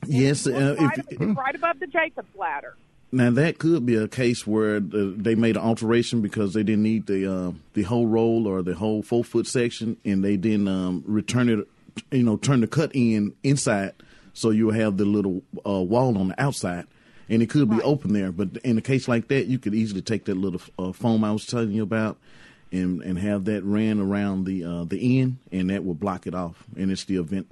[0.05, 0.45] yes.
[0.45, 2.75] Uh, right, if, right above the Jacob's ladder.
[3.11, 6.83] Now that could be a case where the, they made an alteration because they didn't
[6.83, 10.67] need the uh, the whole roll or the whole four foot section, and they didn't
[10.67, 11.67] um, return it.
[12.11, 13.93] You know, turn the cut in inside,
[14.33, 16.85] so you have the little uh, wall on the outside,
[17.29, 18.31] and it could be open there.
[18.31, 21.31] But in a case like that, you could easily take that little uh, foam I
[21.31, 22.17] was telling you about,
[22.71, 26.35] and and have that ran around the uh, the end, and that will block it
[26.35, 27.47] off, and it's the vent.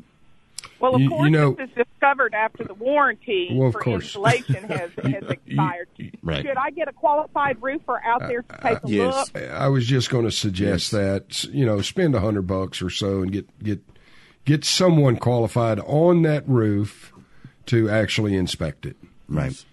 [0.80, 3.80] Well, of You- you course, know- this is discovered after the warranty Well, of for
[3.82, 4.04] course.
[4.06, 5.88] installation has, has expired.
[6.22, 6.46] Right.
[6.46, 9.32] Should I get a qualified roofer out there to take a yes.
[9.34, 9.44] look?
[9.44, 11.02] I was just going to suggest Yes.
[11.02, 13.80] that you know spend a hundred bucks or so and get get
[14.46, 17.12] get someone qualified on that roof
[17.68, 18.96] to actually inspect it.
[19.28, 19.64] right.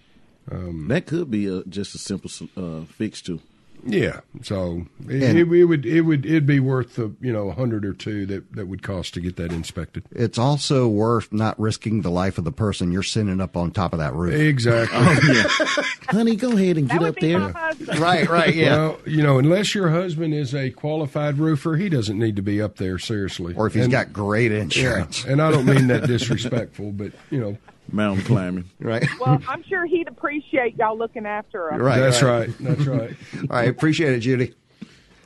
[0.49, 3.39] that could be a, just a simple uh, fix too.
[3.87, 7.49] Yeah, so it, And- it, it would it would it'd be worth the you know
[7.49, 10.03] a hundred or two that that would cost to get that inspected.
[10.11, 13.93] It's also worth not risking the life of the person you're sending up on top
[13.93, 14.33] of that roof.
[14.33, 14.97] Exactly.
[14.99, 17.39] Oh, Honey, go ahead and That get would up be there.
[17.39, 17.73] my.
[17.99, 18.75] Right, right, yeah.
[18.75, 22.61] Well, you know, unless your husband is a qualified roofer, he doesn't need to be
[22.61, 23.53] up there seriously.
[23.55, 25.25] or if he's And- got great yeah, insurance.
[25.25, 27.57] and I don't mean that disrespectful, but you know,
[27.91, 28.69] Mountain climbing.
[28.79, 29.07] Right.
[29.19, 31.81] Well, I'm sure he'd appreciate y'all looking after him.
[31.81, 31.99] Right.
[31.99, 32.49] that's right.
[32.59, 33.15] That's right.
[33.41, 33.69] All right.
[33.69, 34.53] Appreciate it, Judy.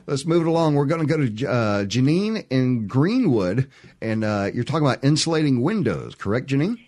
[0.06, 0.74] Let's move it along.
[0.74, 3.70] We're going to go to uh, Janine in Greenwood,
[4.00, 6.78] and uh, you're talking about insulating windows, correct, Janine?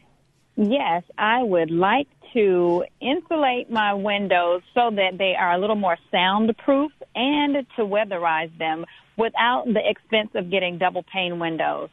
[0.56, 5.98] Yes, I would like to insulate my windows so that they are a little more
[6.11, 11.90] soundproof and to weatherize them without the expense of getting double pane windows.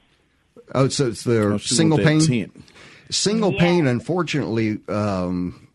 [0.73, 2.21] Oh, so it's the Oh, single pane.
[2.21, 2.63] tent.
[3.11, 3.59] Single Yeah.
[3.59, 5.67] pane, unfortunately, um,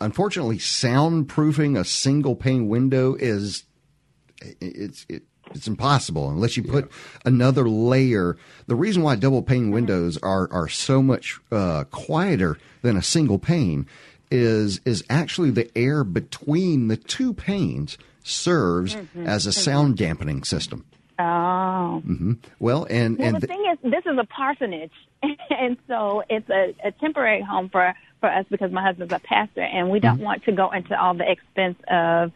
[0.00, 3.64] unfortunately, soundproofing a single pane window is
[4.60, 6.90] it's it, it's impossible unless you put
[7.24, 8.36] another layer.
[8.66, 13.38] The reason why double pane windows are are so much uh, quieter than a single
[13.38, 13.86] pane
[14.30, 20.84] is is actually the air between the two panes serves as a sound dampening system.
[21.18, 22.02] Oh.
[22.60, 24.92] Well, and Well, and the th- thing is, this is a parsonage,
[25.50, 29.62] and so it's a, a temporary home for for us because my husband's a pastor,
[29.62, 30.24] and we don't Mm-hmm.
[30.24, 32.32] want to go into all the expense of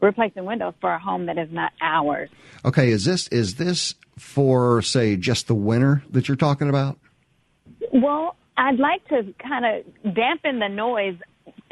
[0.00, 2.30] replacing windows for a home that is not ours.
[2.64, 6.98] okay, is this is this for say just the winter that you're talking about?
[7.92, 11.16] Well, I'd like to kind of dampen the noise.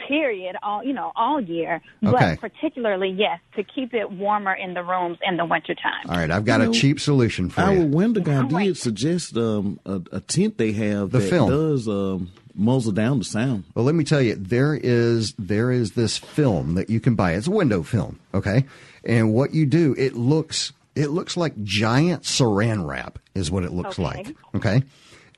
[0.08, 0.56] Period.
[0.62, 2.36] All you know, all year, Okay.
[2.40, 6.08] but particularly yes, to keep it warmer in the rooms in the wintertime.
[6.08, 7.84] All right, I've got You a know, cheap solution for Our you.
[7.86, 8.64] window guy wait.
[8.66, 11.50] did suggest um, a, a tent they have The that film.
[11.50, 13.64] does um, muzzle down the sound.
[13.74, 17.32] Well, let me tell you, there is there is this film that you can buy.
[17.32, 18.64] It's a window film, okay?
[19.04, 23.72] And what you do, it looks it looks like giant saran wrap is what it
[23.72, 24.02] looks Okay.
[24.02, 24.82] like, okay?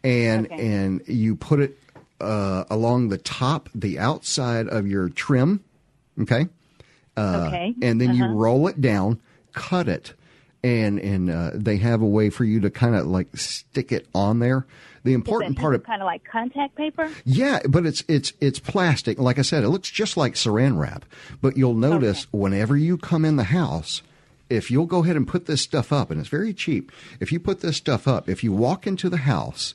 [0.02, 0.66] And Okay.
[0.66, 1.78] and you put it
[2.24, 5.62] uh, along the top, the outside of your trim,
[6.20, 6.48] okay?
[7.16, 7.74] Uh, Okay.
[7.82, 8.32] And then you Uh-huh.
[8.34, 9.20] roll it down,
[9.52, 10.14] cut it,
[10.64, 14.06] and and uh, they have a way for you to kind of like stick it
[14.14, 14.66] on there.
[15.04, 17.10] The important part of kind of like contact paper.
[17.26, 19.18] yeah, but it's it's it's plastic.
[19.18, 21.04] Like I said, it looks just like saran wrap.
[21.42, 24.00] But you'll notice whenever you come in the house,
[24.48, 26.90] if you'll go ahead and put this stuff up, and it's very cheap.
[27.20, 29.74] If you put this stuff up, if you walk into the house,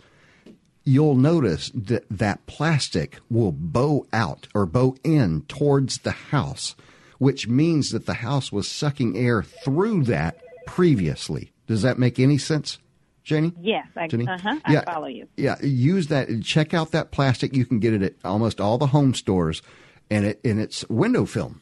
[0.86, 6.76] you'll notice that that plastic will bow out or bow in towards the house,
[7.18, 11.52] which means that the house was sucking air through that previously.
[11.68, 12.80] Does that make any sense,
[13.24, 13.54] Jenny?
[13.62, 14.28] Yes, I, Jenny?
[14.28, 15.28] uh-huh, I follow you.
[15.38, 16.28] Yeah, use that.
[16.44, 17.56] Check out that plastic.
[17.56, 19.62] You can get it at almost all the home stores,
[20.10, 21.62] and it and it's window film,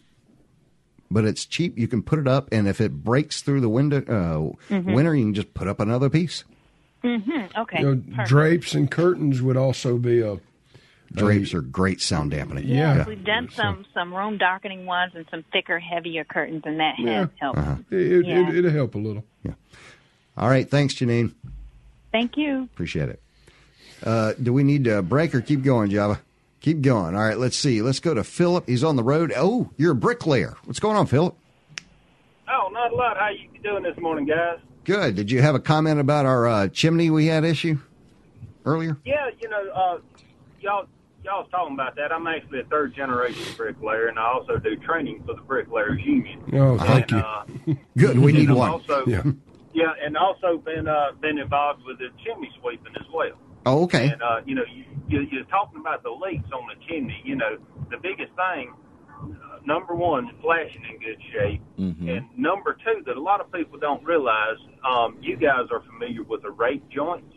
[1.12, 1.78] but it's cheap.
[1.78, 4.94] You can put it up, and if it breaks through the window uh, Mm-hmm.
[4.94, 6.46] winter, you can just put up another piece.
[7.04, 7.80] Okay.
[7.82, 10.40] You know, drapes and curtains would also be a
[11.14, 12.68] Drapes are great sound dampening.
[12.68, 13.06] Yeah.
[13.08, 17.20] We've done some some room darkening ones and some thicker, heavier curtains, and that Yeah.
[17.22, 17.60] has helped.
[17.60, 17.76] Uh-huh.
[17.92, 18.50] it, Yeah.
[18.50, 19.24] it, it'll help a little.
[19.42, 19.54] Yeah.
[20.36, 21.34] All right, thanks, Janine.
[22.12, 22.64] Thank you.
[22.74, 23.22] Appreciate it.
[24.04, 26.20] Uh, do we need to break or keep going, Java?
[26.60, 27.16] Keep going.
[27.16, 27.82] All right, let's see.
[27.82, 28.68] Let's go to Philip.
[28.68, 29.32] He's on the road.
[29.36, 30.58] Oh, you're a bricklayer.
[30.66, 31.36] What's going on, Philip?
[32.50, 33.16] Oh, not a lot.
[33.18, 34.60] How you doing this morning, guys?
[34.88, 35.16] Good.
[35.16, 37.78] Did you have a comment about our uh, chimney we had issue
[38.66, 38.98] earlier?
[39.04, 39.98] Yeah, you know, uh,
[40.62, 40.88] y'all
[41.26, 42.14] y'all was talking about that.
[42.14, 46.42] I'm actually a third generation bricklayer, and I also do training for the Bricklayers Union.
[46.54, 47.22] Oh, thank and,
[47.68, 47.74] you.
[47.74, 48.18] Uh, Good.
[48.18, 48.70] We need and I'm one.
[48.72, 49.24] Also, Yeah.
[49.74, 53.38] yeah, and also been uh, been involved with the chimney sweeping as well.
[53.66, 54.08] Oh, okay.
[54.08, 57.22] And uh, you know, you, you, you're talking about the leaks on the chimney.
[57.26, 57.58] You know,
[57.92, 58.72] the biggest thing,
[59.24, 63.78] uh, number one, flashing in good shape, and number two, that a lot of people
[63.80, 64.58] don't realize.
[64.88, 67.36] Um, you guys are familiar with the rake joints,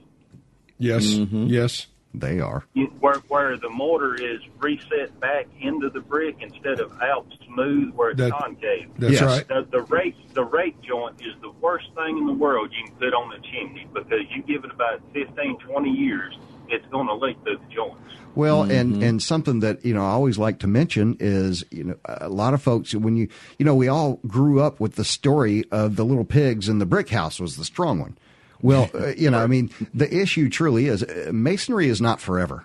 [0.78, 1.04] Yes.
[1.06, 1.46] Mm-hmm.
[1.46, 1.86] Yes.
[2.12, 2.64] They are.
[2.74, 7.94] you, where where the mortar is reset back into the brick instead of out smooth
[7.94, 8.88] where it's That- concave.
[8.98, 9.22] That's Yes.
[9.22, 9.46] right.
[9.46, 12.96] The, the rake the rake joint is the worst thing in the world you can
[12.96, 16.36] put on a chimney because you give it about 15, 20 years,
[16.70, 18.00] it's going to leak through the joints.
[18.34, 21.96] Well, and and something that you know I always like to mention is you know
[22.04, 23.28] a lot of folks when you
[23.58, 26.86] you know we all grew up with the story of the little pigs and the
[26.86, 28.16] brick house was the strong one.
[28.62, 32.64] Well, uh, you know, I mean, the issue truly is uh, masonry is not forever.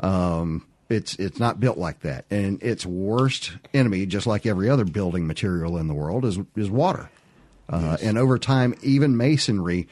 [0.00, 4.84] Um, it's it's not built like that, and its worst enemy, just like every other
[4.84, 7.10] building material in the world, is is water.
[7.68, 9.88] Uh, And over time, even masonry,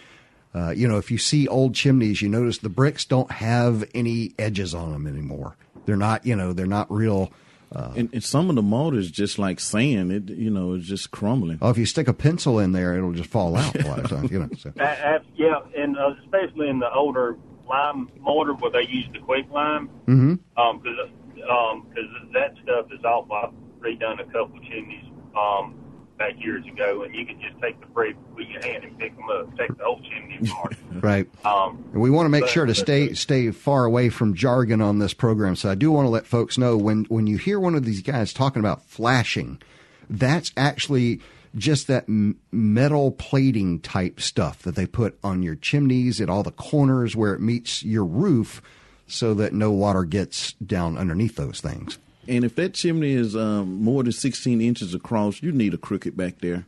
[0.54, 4.32] uh, you know, if you see old chimneys, you notice the bricks don't have any
[4.38, 5.56] edges on them anymore.
[5.84, 7.32] They're not, you know, they're not real.
[7.74, 10.12] Uh, And, and some of the mortar is just like sand.
[10.12, 11.58] It you know it's just crumbling.
[11.60, 14.08] oh, if you stick a pencil in there, it'll just fall out a lot of
[14.08, 14.30] times.
[14.30, 14.72] You know, so.
[14.78, 14.82] A-
[15.16, 17.36] a- yeah, and uh, especially in the older
[17.68, 20.38] lime mortar where they use the quick lime, Mhm.
[20.56, 21.10] um, because
[21.50, 23.26] um, 'cause that stuff is off.
[23.32, 25.04] I've redone a couple chimneys
[25.36, 25.74] um,
[26.18, 29.16] back years ago, and you can just take the brick with your hand and pick
[29.16, 30.76] them up, take the whole chimney apart.
[31.00, 31.28] Right.
[31.44, 34.34] Um, And we want to make but- sure to but- stay stay far away from
[34.34, 35.56] jargon on this program.
[35.56, 38.02] So I do want to let folks know when when you hear one of these
[38.02, 39.60] guys talking about flashing,
[40.08, 41.20] that's actually
[41.56, 46.42] just that m- metal plating type stuff that they put on your chimneys at all
[46.42, 48.60] the corners where it meets your roof,
[49.06, 51.98] so that no water gets down underneath those things.
[52.28, 56.16] And if that chimney is um, more than 16 inches across, you need a cricket
[56.16, 56.64] back there.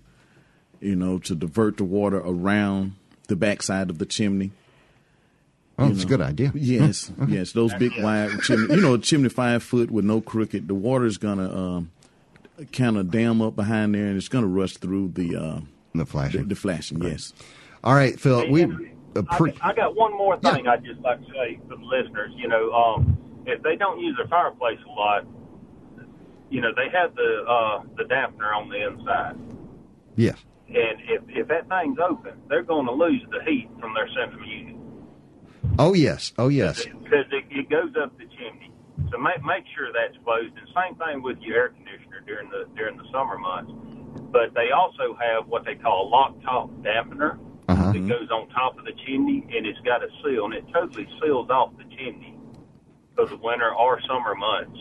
[0.80, 2.94] you know, to divert the water around
[3.28, 4.52] the backside of the chimney.
[5.78, 6.52] Oh, that's a good idea.
[6.54, 7.32] Yes, Okay.
[7.32, 7.52] yes.
[7.52, 8.74] Those big wide chimney.
[8.74, 10.68] You know, a chimney five foot with no cricket.
[10.68, 11.90] The water's gonna um,
[12.72, 15.60] kind of dam up behind there, and it's gonna rush through the uh,
[15.94, 16.42] the flashing.
[16.42, 17.32] The, the flashing, yes.
[17.84, 18.50] All right, Phil.
[18.50, 18.64] We.
[19.16, 22.32] I, I got one more thing I'd just like to say to the listeners.
[22.36, 25.24] You know, um, if they don't use their fireplace a lot,
[26.50, 29.36] you know, they have the uh, the dampener on the inside,
[30.16, 30.38] Yes.
[30.68, 34.46] and if if that thing's open, they're going to lose the heat from their central
[34.46, 34.76] unit
[35.78, 36.32] Oh yes.
[36.38, 36.84] Oh yes.
[36.84, 38.70] because it, it goes up the chimney.
[39.10, 40.54] So make make sure that's closed.
[40.56, 43.72] And same thing with your air conditioner during the during the summer months.
[44.32, 47.92] But they also have what they call a lock top dampener Uh-huh.
[47.92, 51.06] that goes on top of the chimney, and it's got a seal, and it totally
[51.20, 52.38] seals off the chimney
[53.14, 54.80] for the winter or summer months.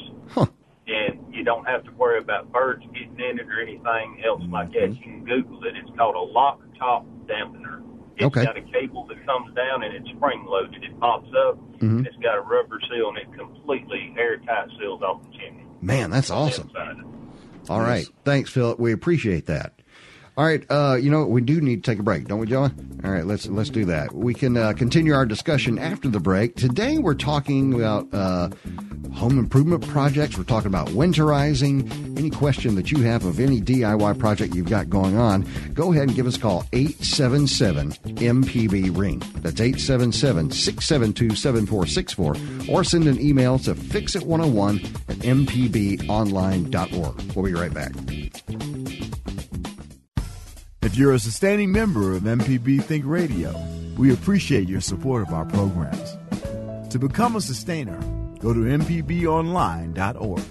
[0.88, 4.72] And you don't have to worry about birds getting in it or anything else like
[4.74, 4.90] that.
[4.90, 5.74] You can Google it.
[5.76, 7.82] It's called a lock top dampener.
[8.18, 8.46] It's Okay.
[8.46, 10.84] got a cable that comes down and it's spring loaded.
[10.84, 11.98] It pops up Mhm.
[11.98, 15.66] and it's got a rubber seal and it completely airtight seals off the chimney.
[15.82, 16.68] Man, that's awesome.
[16.70, 16.98] Inside.
[17.70, 18.06] All right.
[18.24, 18.76] Thanks, Phil.
[18.78, 19.74] We appreciate that.
[20.38, 23.00] All right, uh, you know we do need to take a break, don't we, John?
[23.06, 24.14] All right, let's let's do that.
[24.14, 26.56] We can uh, continue our discussion after the break.
[26.58, 28.50] Today we're talking about uh,
[29.16, 30.38] home improvement projects.
[30.38, 31.90] We're talking about winterizing.
[32.18, 36.08] Any question that you have of any DIY project you've got going on, go ahead
[36.08, 39.24] and give us a call 877 MPB ring.
[39.38, 47.36] That's 877 672 7464 or send an email to fixit101 at mpbonline.org.
[47.36, 47.94] We'll be right back.
[50.82, 53.56] If you're a sustaining member of MPB Think Radio,
[53.98, 56.18] we appreciate your support of our programs.
[56.92, 58.00] To become a sustainer,
[58.46, 60.44] go to MPBOnline.org.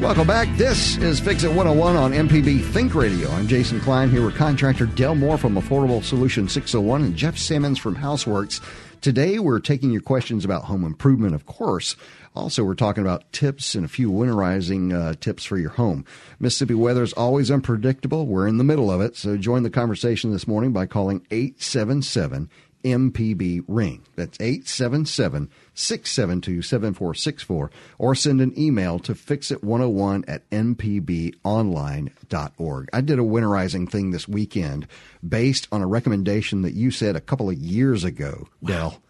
[0.00, 0.48] Welcome back.
[0.56, 3.28] This is Fix It 101 on MPB Think Radio.
[3.32, 7.78] I'm Jason Klein here with contractor Del Moore from Affordable Solution 601 and Jeff Simmons
[7.78, 8.62] from Houseworks.
[9.00, 11.94] Today we're taking your questions about home improvement, of course.
[12.34, 16.04] Also, we're talking about tips and a few winterizing uh, tips for your home.
[16.40, 18.26] Mississippi weather is always unpredictable.
[18.26, 22.50] We're in the middle of it, so join the conversation this morning by calling 877
[22.88, 24.02] MPB ring.
[24.16, 32.88] That's 877 672 7464 or send an email to fixit101 at mpbonline.org.
[32.92, 34.86] I did a winterizing thing this weekend
[35.26, 39.00] based on a recommendation that you said a couple of years ago, Dell.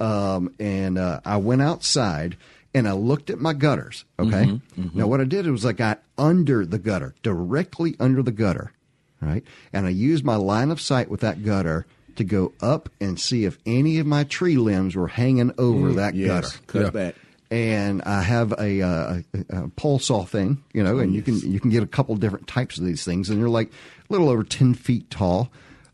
[0.00, 2.36] Um, and uh, I went outside
[2.74, 4.04] and I looked at my gutters.
[4.18, 4.44] Okay.
[4.44, 4.94] Mhm, mhm.
[4.94, 8.72] Now, what I did was I got under the gutter, directly under the gutter
[9.20, 9.44] right?
[9.72, 13.44] And I used my line of sight with that gutter to go up and see
[13.44, 16.58] if any of my tree limbs were hanging over Mm, that yes, gutter.
[16.66, 16.90] cut Yeah.
[16.90, 17.14] back.
[17.50, 21.38] And I have a, uh, a, a pole saw thing, you know, and you can
[21.38, 24.28] you can get a couple different types of these things, and they're like a little
[24.28, 25.50] over ten feet tall.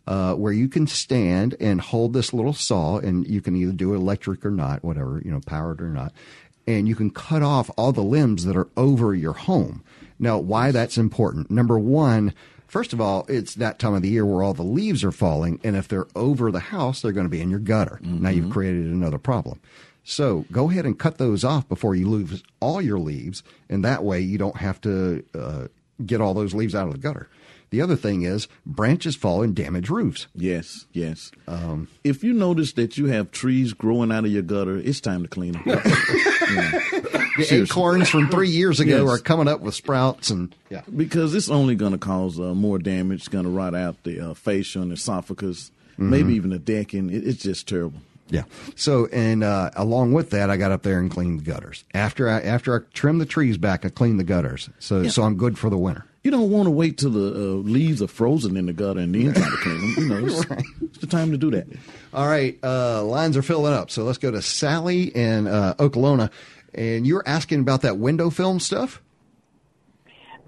[0.06, 3.92] Uh, where you can stand and hold this little saw, and you can either do
[3.92, 6.12] it electric or not, whatever, you know, powered or not,
[6.66, 9.85] and you can cut off all the limbs that are over your home.
[10.18, 11.48] Now, why that's important?
[11.48, 12.33] Number one,
[12.70, 15.61] first of all, it's that time of the year where all the leaves are falling,
[15.62, 17.98] and if they're over the house, they're going to be in your gutter.
[18.02, 19.61] Now you've created another problem.
[20.02, 24.02] So go ahead and cut those off before you lose all your leaves, and that
[24.02, 25.66] way you don't have to uh,
[26.04, 27.28] get all those leaves out of the gutter.
[27.70, 30.26] The other thing is branches fall and damage roofs.
[30.35, 31.30] Yes, yes.
[31.46, 35.22] Um, if you notice that you have trees growing out of your gutter, it's time
[35.22, 35.68] to clean them.
[37.14, 37.19] up.
[37.44, 37.72] Seriously.
[37.72, 39.09] acorns from three years ago Yes.
[39.14, 42.79] are coming up with sprouts, and yeah, because it's only going to cause uh, more
[42.79, 43.20] damage.
[43.20, 46.09] It's going to rot out the uh, fascia and soffits, Mhm.
[46.11, 47.11] maybe even the decking.
[47.11, 48.00] It, it's just terrible.
[48.31, 48.44] Yeah.
[48.76, 51.83] So, and uh, along with that, I got up there and cleaned the gutters.
[51.94, 54.70] After I after I trimmed the trees back, I cleaned the gutters.
[54.79, 55.11] So, Yeah.
[55.11, 56.05] so I'm good for the winter.
[56.22, 59.14] You don't want to wait till the uh, leaves are frozen in the gutter and
[59.14, 59.94] then try to clean them.
[59.96, 60.44] You know, it's,
[60.83, 61.66] it's the time to do that.
[62.12, 63.90] All right, uh, lines are filling up.
[63.90, 66.30] So let's go to Sally in uh, Oklahoma,
[66.75, 69.03] and you're asking about that window film stuff.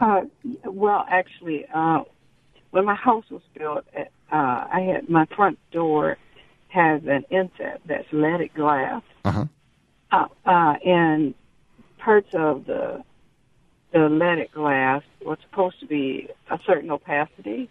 [0.01, 0.23] Uh,
[0.65, 2.01] well, actually, uh,
[2.71, 6.17] when my house was built, uh, I had my front door
[6.69, 9.45] has an inset that's leaded glass, Uh-huh.
[10.11, 11.35] uh, uh, and
[11.99, 13.05] parts of the
[13.93, 17.69] the leaded glass was supposed to be a certain opacity,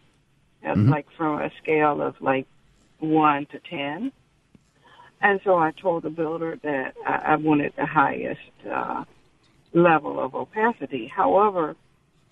[0.64, 0.88] Mhm.
[0.90, 2.46] like from a scale of like
[3.00, 4.12] one to ten.
[5.22, 9.04] And so I told the builder that I, I wanted the highest uh,
[9.74, 11.08] level of opacity.
[11.08, 11.76] However,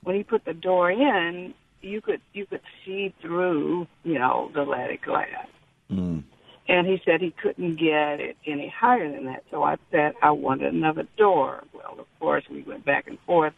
[0.03, 4.63] when he put the door in, you could you could see through, you know, the
[4.63, 5.47] leaded glass.
[5.91, 6.23] Mm.
[6.67, 9.43] And he said he couldn't get it any higher than that.
[9.49, 11.63] So I said I wanted another door.
[11.73, 13.53] Well, of course, we went back and forth.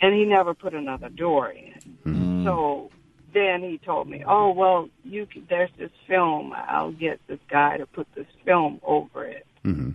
[0.00, 1.96] And he never put another door in.
[2.06, 2.44] Mm.
[2.44, 2.90] So
[3.32, 6.52] then he told me, "Oh well, you can, there's this film.
[6.54, 9.90] I'll get this guy to put this film over it." Mm-hmm.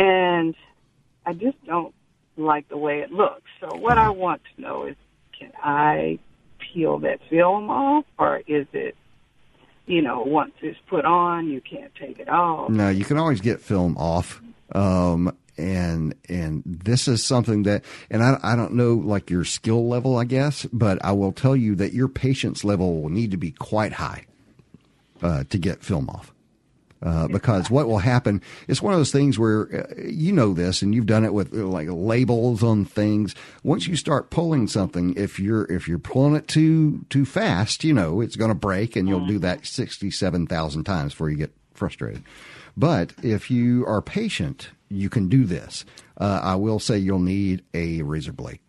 [0.00, 0.54] And
[1.26, 1.94] I just don't
[2.36, 3.50] like the way it looks.
[3.60, 4.96] So what I want to know is,
[5.38, 6.18] can I
[6.58, 8.96] peel that film off, or is it,
[9.86, 12.70] you know, once it's put on, you can't take it off?
[12.70, 14.40] No, you can always get film off.
[14.72, 19.88] Um, and and this is something that and I, I don't know like your skill
[19.88, 23.36] level I guess but I will tell you that your patience level will need to
[23.36, 24.24] be quite high
[25.22, 26.32] uh, to get film off.
[27.00, 30.82] Uh, because what will happen it's one of those things where uh, you know this
[30.82, 33.36] and you've done it with uh, like labels on things.
[33.62, 37.92] Once you start pulling something if you're if you're pulling it too too fast you
[37.92, 42.24] know it's going to break and you'll do that 67,000 times before you get frustrated.
[42.76, 45.84] But if you are patient you can do this
[46.18, 48.60] uh, I will say you'll need a razor blade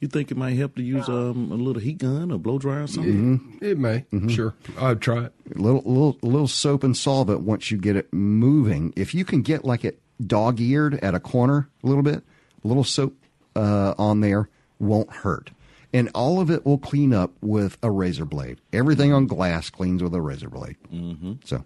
[0.00, 2.82] You think it might help to use um, a little heat gun or blow dryer
[2.82, 3.38] or something?
[3.38, 3.62] Mhm.
[3.62, 4.04] It may.
[4.28, 4.54] Sure.
[4.78, 5.32] I'd try it.
[5.54, 8.92] A little, little, little soap and solvent once you get it moving.
[8.94, 12.22] If you can get like it dog eared at a corner a little bit,
[12.62, 13.14] a little soap
[13.56, 14.48] uh, on there
[14.78, 15.50] won't hurt.
[15.94, 18.60] And all of it will clean up with a razor blade.
[18.74, 20.76] Everything on glass cleans with a razor blade.
[20.92, 21.32] Mm-hmm.
[21.44, 21.64] So,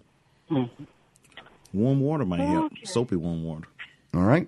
[1.73, 2.73] Warm water might help.
[2.83, 3.67] Soapy warm water.
[4.13, 4.47] All right.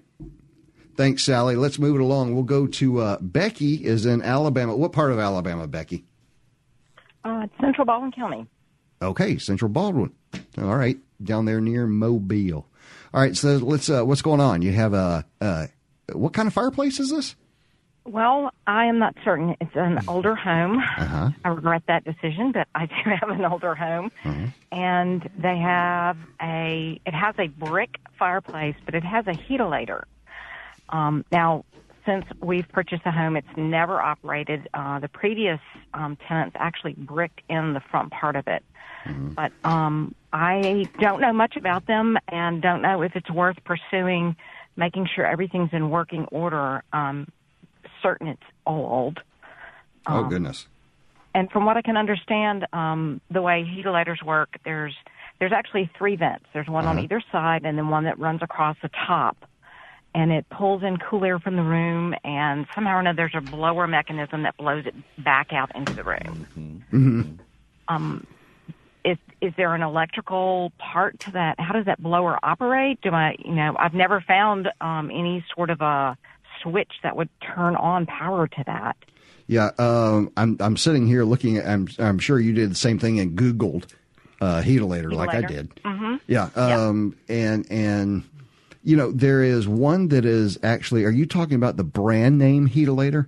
[0.95, 1.55] Thanks, Sally.
[1.55, 2.35] Let's move it along.
[2.35, 4.75] We'll go to uh, Becky is in Alabama.
[4.75, 6.05] What part of Alabama, Becky?
[7.23, 8.45] Uh, Central Baldwin County.
[9.01, 10.11] Okay, Central Baldwin.
[10.57, 12.67] All right, down there near Mobile.
[13.13, 13.89] All right, so let's.
[13.89, 14.61] Uh, what's going on?
[14.61, 15.25] You have a.
[15.41, 15.67] Uh,
[16.11, 17.35] what kind of fireplace is this?
[18.05, 19.55] Well, I am not certain.
[19.61, 20.79] It's an older home.
[20.79, 21.29] Uh-huh.
[21.45, 24.11] I regret that decision, but I do have an older home,
[24.71, 26.99] and they have a.
[27.05, 30.03] It has a brick fireplace, but it has a heatilator.
[30.89, 31.63] Um, now,
[32.05, 34.67] since we've purchased a home, it's never operated.
[34.73, 35.59] Uh, the previous
[35.93, 38.63] um, tenants actually bricked in the front part of it.
[39.05, 44.35] But um, I don't know much about them and don't know if it's worth pursuing
[44.75, 46.83] making sure everything's in working order.
[46.93, 47.27] Um,
[48.03, 49.19] certain it's old.
[50.05, 50.67] oh Um, goodness.
[51.35, 54.93] And from what I can understand, um, the way heat heatilators work, there's
[55.39, 56.45] there's actually three vents.
[56.53, 57.05] There's one on Uh-huh.
[57.05, 59.35] either side, and then one that runs across the top.
[60.13, 63.41] And it pulls in cool air from the room, and somehow or another, there's a
[63.41, 66.45] blower mechanism that blows it back out into the room.
[66.93, 67.21] Mm-hmm.
[67.87, 68.27] Um,
[69.03, 71.59] is is there an electrical part to that?
[71.59, 73.01] How does that blower operate?
[73.01, 76.15] Do I, you know, I've never found um, any sort of a
[76.63, 78.97] switch that would turn on power to that.
[79.47, 81.67] Yeah, um, I'm I'm sitting here looking at.
[81.67, 83.91] I'm I'm sure you did the same thing and Googled
[84.43, 84.61] uh,
[85.15, 85.69] like I did.
[85.75, 86.19] Mhm.
[86.27, 88.23] Yeah, um, and and
[88.83, 91.05] you know there is one that is actually.
[91.05, 93.27] Are you talking about the brand name heatilator?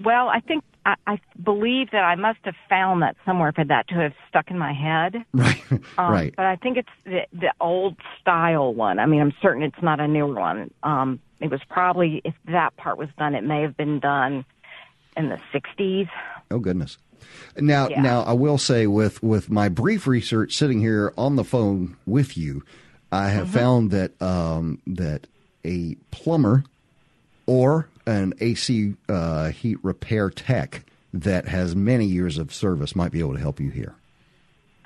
[0.00, 3.88] Well, I think I, I believe that I must have found that somewhere for that
[3.88, 5.24] to have stuck in my head.
[5.32, 5.62] Right,
[5.98, 6.34] Um, right.
[6.36, 8.98] But I think it's the, the old style one.
[8.98, 10.70] I mean, I'm certain it's not a newer one.
[10.82, 14.44] Um, it was probably if that part was done, it may have been done
[15.16, 16.08] in the 60s.
[16.50, 16.98] Oh goodness.
[17.56, 18.02] Now, Yeah.
[18.02, 22.36] now I will say with with my brief research, sitting here on the phone with
[22.36, 22.62] you,
[23.12, 23.54] I have Mm-hmm.
[23.54, 25.26] found that um, that
[25.64, 26.64] a plumber
[27.46, 33.20] or an AC uh, heat repair tech that has many years of service might be
[33.20, 33.94] able to help you here.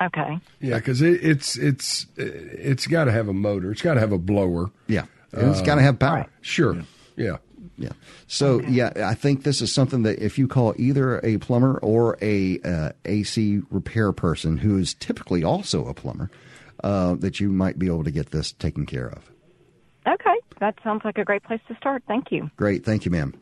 [0.00, 0.38] Okay.
[0.60, 3.72] Yeah, because it, it's it's it's got to have a motor.
[3.72, 4.70] It's got to have a blower.
[4.86, 6.26] Yeah, And it's got to have power.
[6.40, 6.84] Sure.
[7.16, 7.38] Yeah.
[7.76, 7.92] Yeah.
[8.26, 12.16] So yeah, I think this is something that if you call either a plumber or
[12.20, 16.30] a uh, AC repair person who is typically also a plumber,
[16.84, 19.30] uh, that you might be able to get this taken care of.
[20.06, 20.34] Okay.
[20.60, 22.02] That sounds like a great place to start.
[22.08, 22.50] Thank you.
[22.56, 23.34] Great, thank you, ma'am.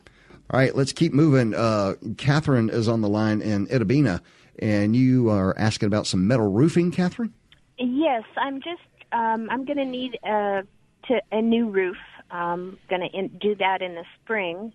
[0.49, 1.53] All right, let's keep moving.
[1.53, 4.21] Uh, Catherine is on the line in Itta Bena,
[4.59, 7.33] and you are asking about some metal roofing, Catherine.
[7.77, 10.63] Yes, I'm just um, I'm going to need a
[11.07, 11.97] to a new roof.
[12.29, 14.73] I'm going to do that in the spring.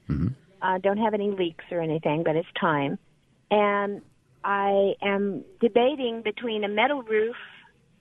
[0.63, 2.99] Uh, don't have any leaks or anything, but it's time.
[3.51, 4.01] And
[4.45, 7.37] I am debating between a metal roof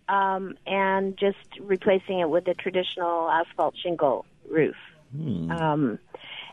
[0.08, 4.76] um, and just replacing it with a traditional asphalt shingle roof.
[5.14, 6.00] Um,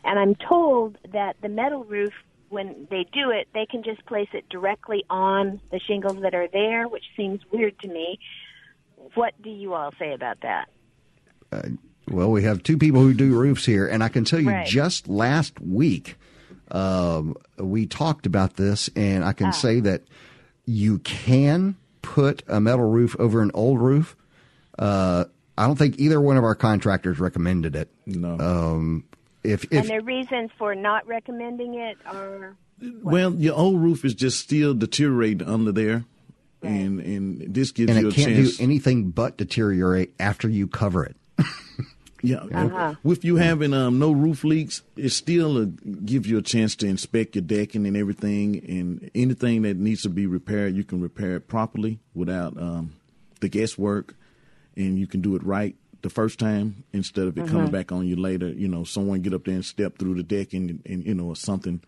[0.03, 2.11] and I'm told that the metal roof,
[2.49, 6.47] when they do it, they can just place it directly on the shingles that are
[6.51, 8.19] there, which seems weird to me.
[9.15, 10.67] What do you all say about that?
[12.09, 14.67] Well, we have two people who do roofs here, and I can tell you Right.
[14.67, 16.15] just last week
[16.71, 19.51] um, we talked about this, and I can Ah.
[19.51, 20.03] say that
[20.65, 24.15] you can put a metal roof over an old roof.
[24.77, 25.25] Uh,
[25.59, 27.89] I don't think either one of our contractors recommended it.
[28.05, 28.39] No.
[28.39, 29.03] Um,
[29.43, 32.55] if and if their reasons for not recommending it are
[33.03, 36.05] Well, your old roof is just still deteriorating under there,
[36.63, 38.57] and and this gives and you it a can't chance.
[38.57, 41.15] do anything but deteriorate after you cover it.
[42.21, 42.95] Yeah, Uh-huh.
[43.01, 45.65] with you having um, no roof leaks, it still uh,
[46.03, 50.09] gives you a chance to inspect your decking and everything, and anything that needs to
[50.09, 52.91] be repaired, you can repair it properly without um,
[53.39, 54.15] the guesswork,
[54.77, 57.71] and you can do it right the first time instead of it coming Mhm.
[57.71, 58.49] back on you later.
[58.49, 61.25] You know, someone get up there and step through the deck and, and you know,
[61.25, 61.81] or something.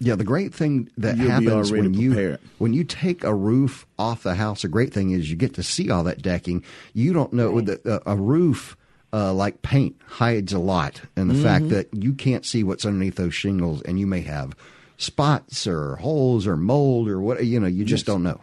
[0.00, 3.84] Yeah, the great thing that You'll happens already when you when you take a roof
[3.98, 6.62] off the house, a great thing is you get to see all that decking.
[6.94, 8.76] You don't know with the, a roof
[9.12, 11.70] uh, like paint hides a lot, and the fact Mhm.
[11.70, 14.54] that you can't see what's underneath those shingles, and you may have
[14.98, 17.66] spots or holes or mold or what you know.
[17.66, 18.06] You just Yes.
[18.06, 18.40] don't know.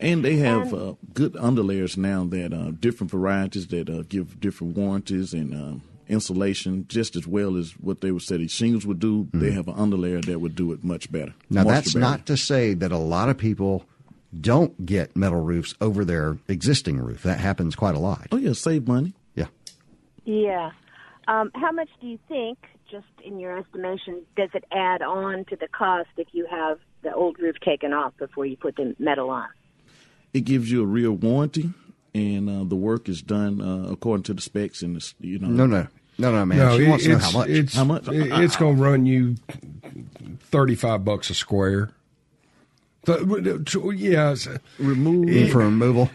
[0.00, 4.76] And they have uh, good underlayers now that uh, different varieties that uh, give different
[4.76, 9.00] warranties and um, insulation just as well as what they would say the shingles would
[9.00, 9.28] do.
[9.32, 11.34] They have an underlayer that would do it much better.
[11.50, 12.08] Now, that's barrier.
[12.08, 13.84] not to say that a lot of people
[14.38, 17.22] don't get metal roofs over their existing roof.
[17.22, 18.28] That happens quite a lot.
[18.32, 19.14] Oh yeah, save money.
[19.34, 19.46] Yeah.
[20.24, 20.70] yeah.
[21.28, 22.58] Um, how much do you think,
[22.90, 27.14] just in your estimation, does it add on to the cost if you have the
[27.14, 29.48] old roof taken off before you put the metal on?
[30.34, 31.70] It gives you a real warranty,
[32.14, 35.48] and uh, the work is done uh, according to the specs and the, you know.
[35.48, 35.86] No, no,
[36.18, 36.58] no, no, man.
[36.58, 37.48] No, she it- wants to know it's, how much.
[37.50, 38.08] It's, How much?
[38.08, 39.36] it- It's going to run you
[40.40, 41.90] thirty-five bucks a square.
[43.04, 43.18] Th-
[43.64, 46.10] tw- yeah, it's, remove In for removal.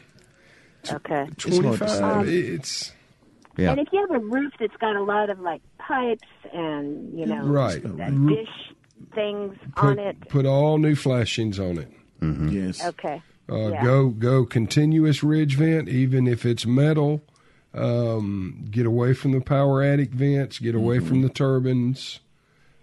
[0.91, 1.27] Okay.
[1.37, 2.01] twenty-five.
[2.01, 2.93] Um, it's
[3.57, 3.71] Yeah.
[3.71, 7.25] And if you have a roof that's got a lot of like pipes and you
[7.25, 7.81] know Right.
[7.83, 8.47] dish
[9.13, 11.91] things on it, put all new flashings on it.
[12.51, 12.83] Yes.
[12.85, 13.21] okay.
[13.49, 13.83] Uh, Yeah.
[13.83, 17.21] Go go continuous ridge vent, even if it's metal.
[17.73, 20.59] Um, get away from the power attic vents.
[20.59, 22.19] Get away from the turbines.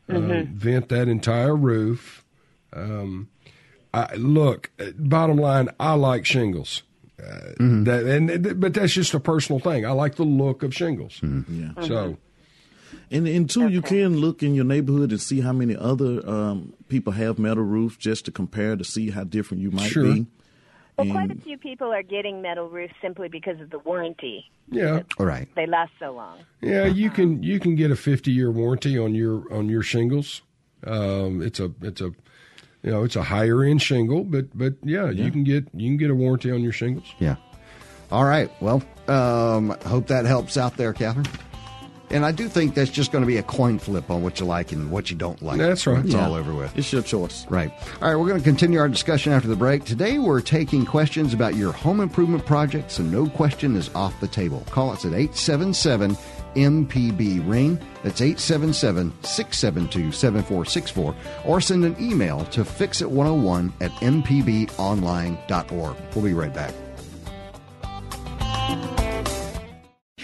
[0.09, 0.53] Uh, Mhm.
[0.53, 2.25] vent that entire roof.
[2.73, 3.29] Um,
[3.93, 6.83] I, look, uh, bottom line, I like shingles.
[7.19, 7.53] Uh,
[7.85, 9.87] that, and but that's just a personal thing.
[9.87, 11.21] I like the look of shingles.
[11.23, 11.71] Yeah.
[11.87, 12.17] So
[13.11, 16.75] And and two, you can look in your neighborhood and see how many other um,
[16.89, 20.05] people have metal roofs just to compare to see how different you might Sure.
[20.15, 20.27] be.
[20.97, 24.45] Well, quite a few people are getting metal roofs simply because of the warranty.
[24.71, 25.49] yeah, All right.
[25.57, 26.39] They last so long.
[26.61, 30.43] yeah, you can you can get a fifty year warranty on your on your shingles.
[30.87, 32.13] Um, it's a it's a
[32.83, 35.25] you know it's a higher end shingle, but but yeah, Yeah.
[35.25, 37.07] you can get you can get a warranty on your shingles.
[37.19, 37.37] Yeah.
[38.13, 38.51] All right.
[38.63, 41.27] Well, um, hope that helps out there, Catherine.
[42.11, 44.47] And I do think that's just going to be a coin flip on what you
[44.47, 45.59] like and what you don't like.
[45.59, 46.05] That's right.
[46.05, 46.27] It's Yeah.
[46.29, 46.77] all over with.
[46.77, 47.47] it's your choice.
[47.49, 47.73] Right.
[48.01, 49.85] All right, we're going to continue our discussion after the break.
[49.85, 54.29] Today, we're taking questions about your home improvement projects, and no question is off the
[54.29, 54.63] table.
[54.71, 56.17] Call us at 877
[56.55, 57.79] MPB Ring.
[58.05, 61.15] That's 877 672 7464.
[61.47, 65.97] Or send an email to fixit101 at mpbonline.org.
[66.15, 66.73] We'll be right back.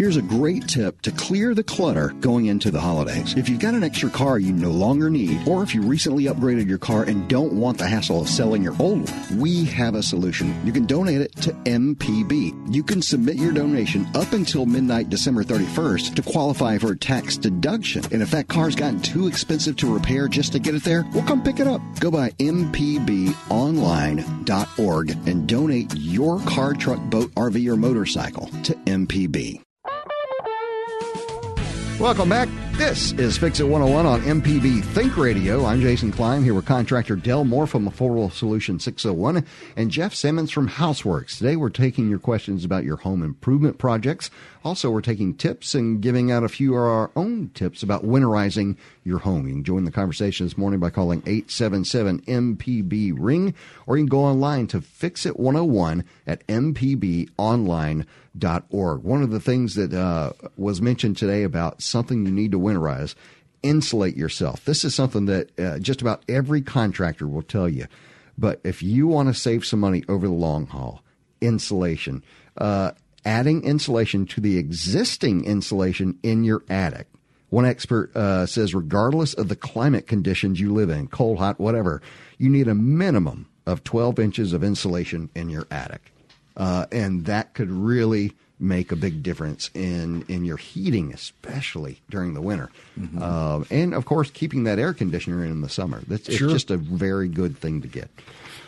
[0.01, 3.35] Here's a great tip to clear the clutter going into the holidays.
[3.37, 6.67] If you've got an extra car you no longer need, or if you recently upgraded
[6.67, 10.03] your car and don't want the hassle of selling your old one, we have a
[10.03, 10.59] solution.
[10.65, 12.75] You can donate it to MPB.
[12.75, 17.37] You can submit your donation up until midnight December 31st to qualify for a tax
[17.37, 18.03] deduction.
[18.11, 21.25] And if that car's gotten too expensive to repair just to get it there, we'll
[21.25, 21.83] come pick it up.
[22.01, 29.61] Go by mpbonline.org and donate your car, truck, boat, RV, or motorcycle to MPB.
[32.01, 32.70] Welcome back.
[32.81, 35.67] This is Fix It 101 on MPB Think Radio.
[35.67, 39.45] I'm Jason Klein here with contractor Dell Moore from Affordable Solution 601
[39.77, 41.37] and Jeff Simmons from Houseworks.
[41.37, 44.31] Today we're taking your questions about your home improvement projects.
[44.63, 48.77] Also, we're taking tips and giving out a few of our own tips about winterizing
[49.05, 49.47] your home.
[49.47, 53.55] You can join the conversation this morning by calling 877 MPB Ring
[53.87, 58.05] or you can go online to Fix It 101 at mpbonline.org.
[59.03, 63.15] One of the things that uh, was mentioned today about something you need to winterize,
[63.63, 64.65] insulate yourself.
[64.65, 67.87] This is something that uh, just about every contractor will tell you.
[68.39, 71.03] But if you want to save some money over the long haul,
[71.41, 72.23] insulation,
[72.57, 72.93] uh,
[73.25, 77.07] adding insulation to the existing insulation in your attic.
[77.51, 82.01] One expert uh, says, regardless of the climate conditions you live in, cold, hot, whatever,
[82.39, 86.13] you need a minimum of 12 inches of insulation in your attic.
[86.57, 92.35] Uh, and that could really make a big difference in, in your heating, especially during
[92.35, 92.71] the winter.
[93.19, 96.03] Uh, and of course, keeping that air conditioner in in the summer.
[96.07, 96.51] That's it's Sure.
[96.51, 98.11] just a very good thing to get.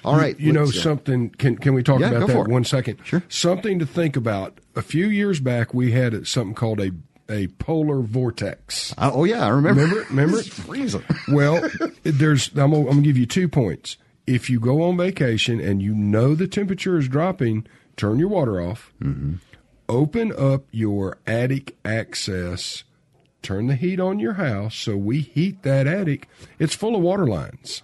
[0.04, 1.30] All right, You, you know uh, something?
[1.30, 2.98] Can can we talk Yeah, about that one second?
[3.04, 3.22] Sure.
[3.28, 4.58] Something to think about.
[4.74, 6.90] A few years back, we had something called a
[7.28, 8.92] a polar vortex.
[8.98, 9.82] Uh, oh yeah, I remember.
[9.82, 10.06] Remember?
[10.10, 10.38] Remember?
[10.40, 11.04] It's freezing.
[11.28, 11.68] Well,
[12.02, 12.48] there's.
[12.56, 13.96] I'm I'm gonna give you two points.
[14.26, 17.66] If you go on vacation and you know the temperature is dropping,
[17.96, 18.92] turn your water off.
[19.02, 19.34] Mm-hmm.
[19.92, 22.84] Open up your attic access.
[23.42, 26.28] Turn the heat on your house so we heat that attic.
[26.58, 27.82] It's full of water lines.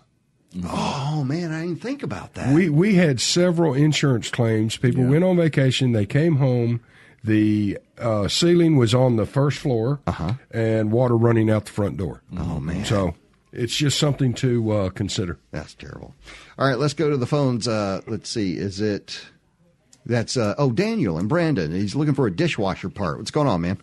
[0.64, 2.54] Oh man, I didn't think about that.
[2.54, 4.78] We we had several insurance claims.
[4.78, 5.92] People went on vacation.
[5.92, 6.80] They came home.
[7.22, 10.00] The uh, ceiling was on the first floor,
[10.50, 12.22] and water running out the front door.
[12.34, 12.54] Uh-huh.
[12.54, 12.86] Oh man!
[12.86, 13.16] So
[13.52, 15.38] it's just something to uh, consider.
[15.50, 16.14] That's terrible.
[16.58, 17.68] All right, let's go to the phones.
[17.68, 18.56] Uh, let's see.
[18.56, 19.26] Is it?
[20.08, 21.70] That's uh, oh Daniel and Brandon.
[21.70, 23.18] He's looking for a dishwasher part.
[23.18, 23.78] What's going on, man?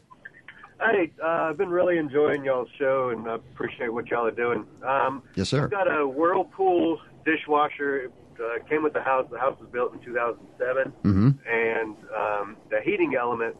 [0.81, 4.65] Hey, uh, I've been really enjoying y'all's show and I appreciate what y'all are doing.
[4.85, 5.63] Um, Yes, sir.
[5.65, 7.97] I've got a Whirlpool dishwasher.
[8.05, 9.25] It uh, came with the house.
[9.31, 11.29] The house was built in 2007, Mm-hmm.
[11.49, 13.55] and um, the heating element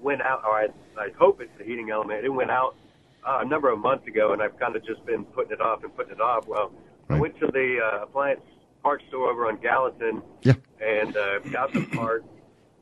[0.00, 0.42] went out.
[0.44, 2.24] Or I, I hope it's the heating element.
[2.24, 2.76] It went out
[3.26, 5.82] uh, a number of months ago, and I've kind of just been putting it off
[5.82, 6.46] and putting it off.
[6.46, 6.70] Well,
[7.10, 8.40] I went to the uh, appliance
[8.82, 10.54] parts store over on Gallatin Yeah.
[10.84, 12.24] And uh, got the part.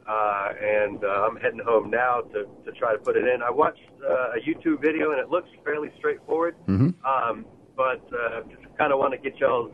[0.07, 3.41] Uh, and uh, I'm heading home now to, to try to put it in.
[3.41, 6.57] I watched uh, a YouTube video and it looks fairly straightforward.
[6.69, 6.95] Mhm.
[7.05, 7.45] Um,
[7.77, 9.71] but uh, just kind of want to get y'all's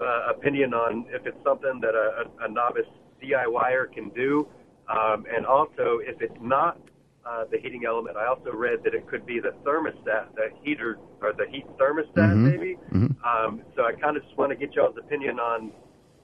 [0.00, 2.86] uh, opinion on if it's something that a, a, a novice
[3.22, 4.46] DIYer can do,
[4.88, 6.78] um, and also if it's not
[7.26, 8.18] uh, the heating element.
[8.18, 12.34] I also read that it could be the thermostat, the heater or the heat thermostat,
[12.34, 12.36] Mhm.
[12.50, 12.78] maybe.
[13.24, 15.72] Um, so I kind of just want to get y'all's opinion on,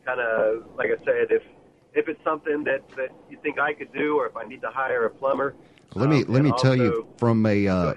[0.04, 1.42] kind of like I said, if
[1.94, 4.70] if it's something that that you think I could do, or if I need to
[4.70, 5.54] hire a plumber.
[5.94, 7.94] Let me Um, let me and tell you from a uh,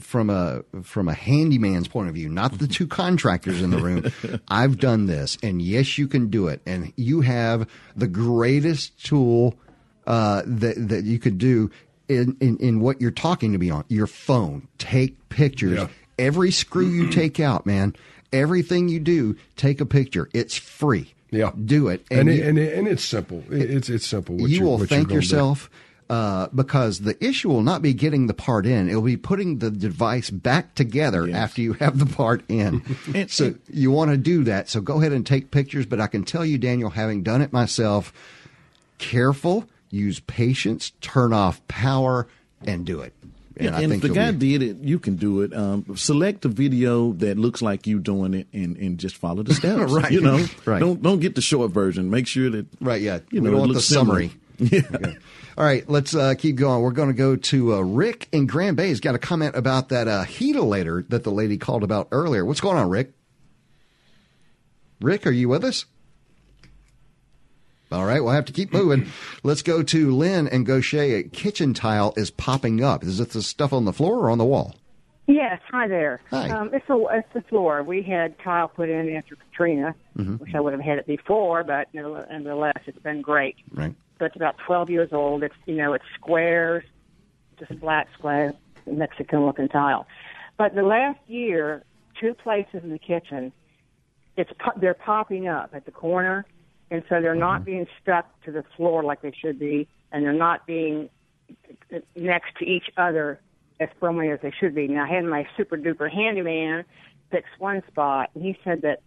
[0.00, 4.40] from a from a handyman's point of view, not the two contractors in the room.
[4.48, 6.62] I've done this, and yes, you can do it.
[6.66, 9.54] And you have the greatest tool
[10.06, 11.70] uh, that that you could do
[12.08, 14.68] in, in in what you're talking to me on your phone.
[14.78, 15.78] Take pictures.
[15.78, 15.88] Yeah.
[16.18, 17.94] Every screw you take out, man.
[18.32, 20.28] Everything you do, take a picture.
[20.32, 21.13] It's free.
[21.34, 23.42] Yeah, do it, And you- it, and, it, and it's simple.
[23.50, 24.36] It- It's it's simple.
[24.36, 25.70] What you will thank yourself
[26.10, 29.70] uh, because the issue will not be getting the part in; it'll be putting the
[29.70, 32.82] device back together after you have the part in.
[33.28, 34.68] so you want to do that.
[34.68, 35.86] So go ahead and take pictures.
[35.86, 38.12] But I can tell you, Daniel, having done it myself,
[38.98, 42.28] careful, use patience, turn off power,
[42.66, 43.13] and do it.
[43.60, 45.54] Yeah, I and think if the guy be- did it, you can do it.
[45.54, 49.54] Um, select a video that looks like you doing it, and, and just follow the
[49.60, 49.92] steps.
[49.92, 50.10] Right.
[50.10, 50.80] You know, Right.
[50.80, 52.10] Don't don't get the short version.
[52.10, 53.00] Make sure that right.
[53.00, 54.28] Yeah, you know want the looks similar.
[54.28, 54.32] summary.
[54.58, 55.14] Yeah.
[55.58, 56.82] All right, let's uh, keep going.
[56.82, 58.88] We're going to go to uh, Rick in Grand Bay.
[58.88, 62.44] He's got a comment about that uh, heatilator that the lady called about earlier.
[62.44, 63.12] What's going on, Rick?
[65.00, 65.84] Rick, are you with us?
[67.94, 69.06] All right, we'll have to keep moving.
[69.44, 71.18] Let's go to Lynn and Gautier.
[71.18, 73.04] A kitchen tile is popping up.
[73.04, 74.74] Is it the stuff on the floor or on the wall?
[75.26, 76.20] Yes, hi there.
[76.30, 76.50] Hi.
[76.50, 77.82] Um, it's the it's the floor.
[77.82, 79.94] We had tile put in after Katrina.
[80.18, 80.40] Mhm.
[80.40, 83.56] Wish I would have had it before, but nevertheless, nevertheless, it's been great.
[83.72, 83.94] Right.
[84.18, 85.42] But it's about 12 years old.
[85.42, 86.84] It's you know it's squares,
[87.58, 88.52] just flat square
[88.86, 90.06] Mexican looking tile.
[90.58, 91.84] But the last year,
[92.20, 93.50] two places in the kitchen,
[94.36, 96.44] it's they're popping up at the corner,
[96.94, 97.64] and so they're not mm-hmm.
[97.64, 101.10] being stuck to the floor like they should be, and they're not being
[102.14, 103.40] next to each other
[103.80, 104.86] as firmly as they should be.
[104.86, 106.84] Now, I had my super duper handyman
[107.32, 109.02] fix one spot, and he said that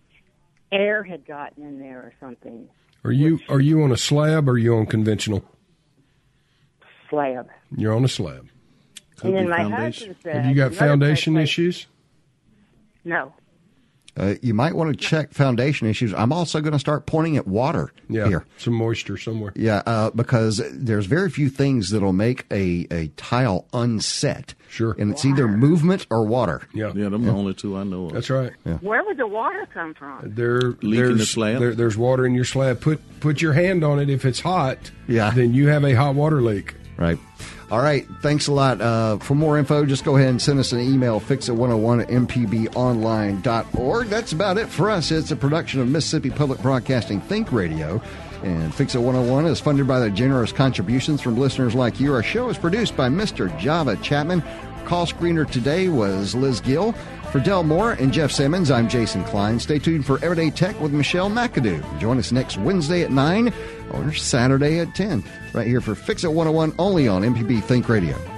[0.69, 2.67] air had gotten in there or something.
[3.05, 5.45] Are you are you on a slab or are you on conventional?
[7.09, 7.47] Slab.
[7.73, 8.49] You're on a slab.
[9.23, 11.87] and then my husband said, Have you got foundation issues?
[13.05, 13.33] No.
[14.17, 16.13] Uh, you might want to check foundation issues.
[16.13, 18.45] I'm also going to start pointing at water Yeah, here.
[18.57, 19.53] some moisture somewhere.
[19.55, 24.55] Yeah, uh, because there's very few things that'll make a, a tile unset.
[24.69, 24.95] Sure.
[24.97, 26.61] And it's either movement or water.
[26.73, 26.91] Yeah.
[26.95, 28.13] Yeah, them the only two I know of.
[28.13, 28.51] That's right.
[28.65, 28.77] Yeah.
[28.77, 30.33] Where would the water come from?
[30.33, 31.59] There, Leak in there's, the slab?
[31.59, 32.81] There, there's water in your slab.
[32.81, 34.91] Put put your hand on it if it's hot.
[35.07, 35.31] Yeah.
[35.31, 36.75] Then you have a hot water leak.
[36.97, 37.19] Right.
[37.69, 38.07] All right.
[38.21, 38.79] Thanks a lot.
[38.79, 44.07] Uh, for more info, just go ahead and send us an email, fixit101 at mpbonline.org.
[44.07, 45.11] That's about it for us.
[45.11, 48.01] It's a production of Mississippi Public Broadcasting Think Radio.
[48.43, 52.13] And Fix It 101 is funded by the generous contributions from listeners like you.
[52.13, 53.55] Our show is produced by Mr.
[53.59, 54.43] Java Chapman.
[54.85, 56.93] Call screener today was Liz Gill.
[57.31, 59.59] For Del Moore and Jeff Simmons, I'm Jason Klein.
[59.59, 61.99] Stay tuned for Everyday Tech with Michelle McAdoo.
[61.99, 63.51] Join us next Wednesday at 9
[63.91, 65.23] or Saturday at 10
[65.53, 68.36] right here for Fix It 101 only on MPB Think Radio.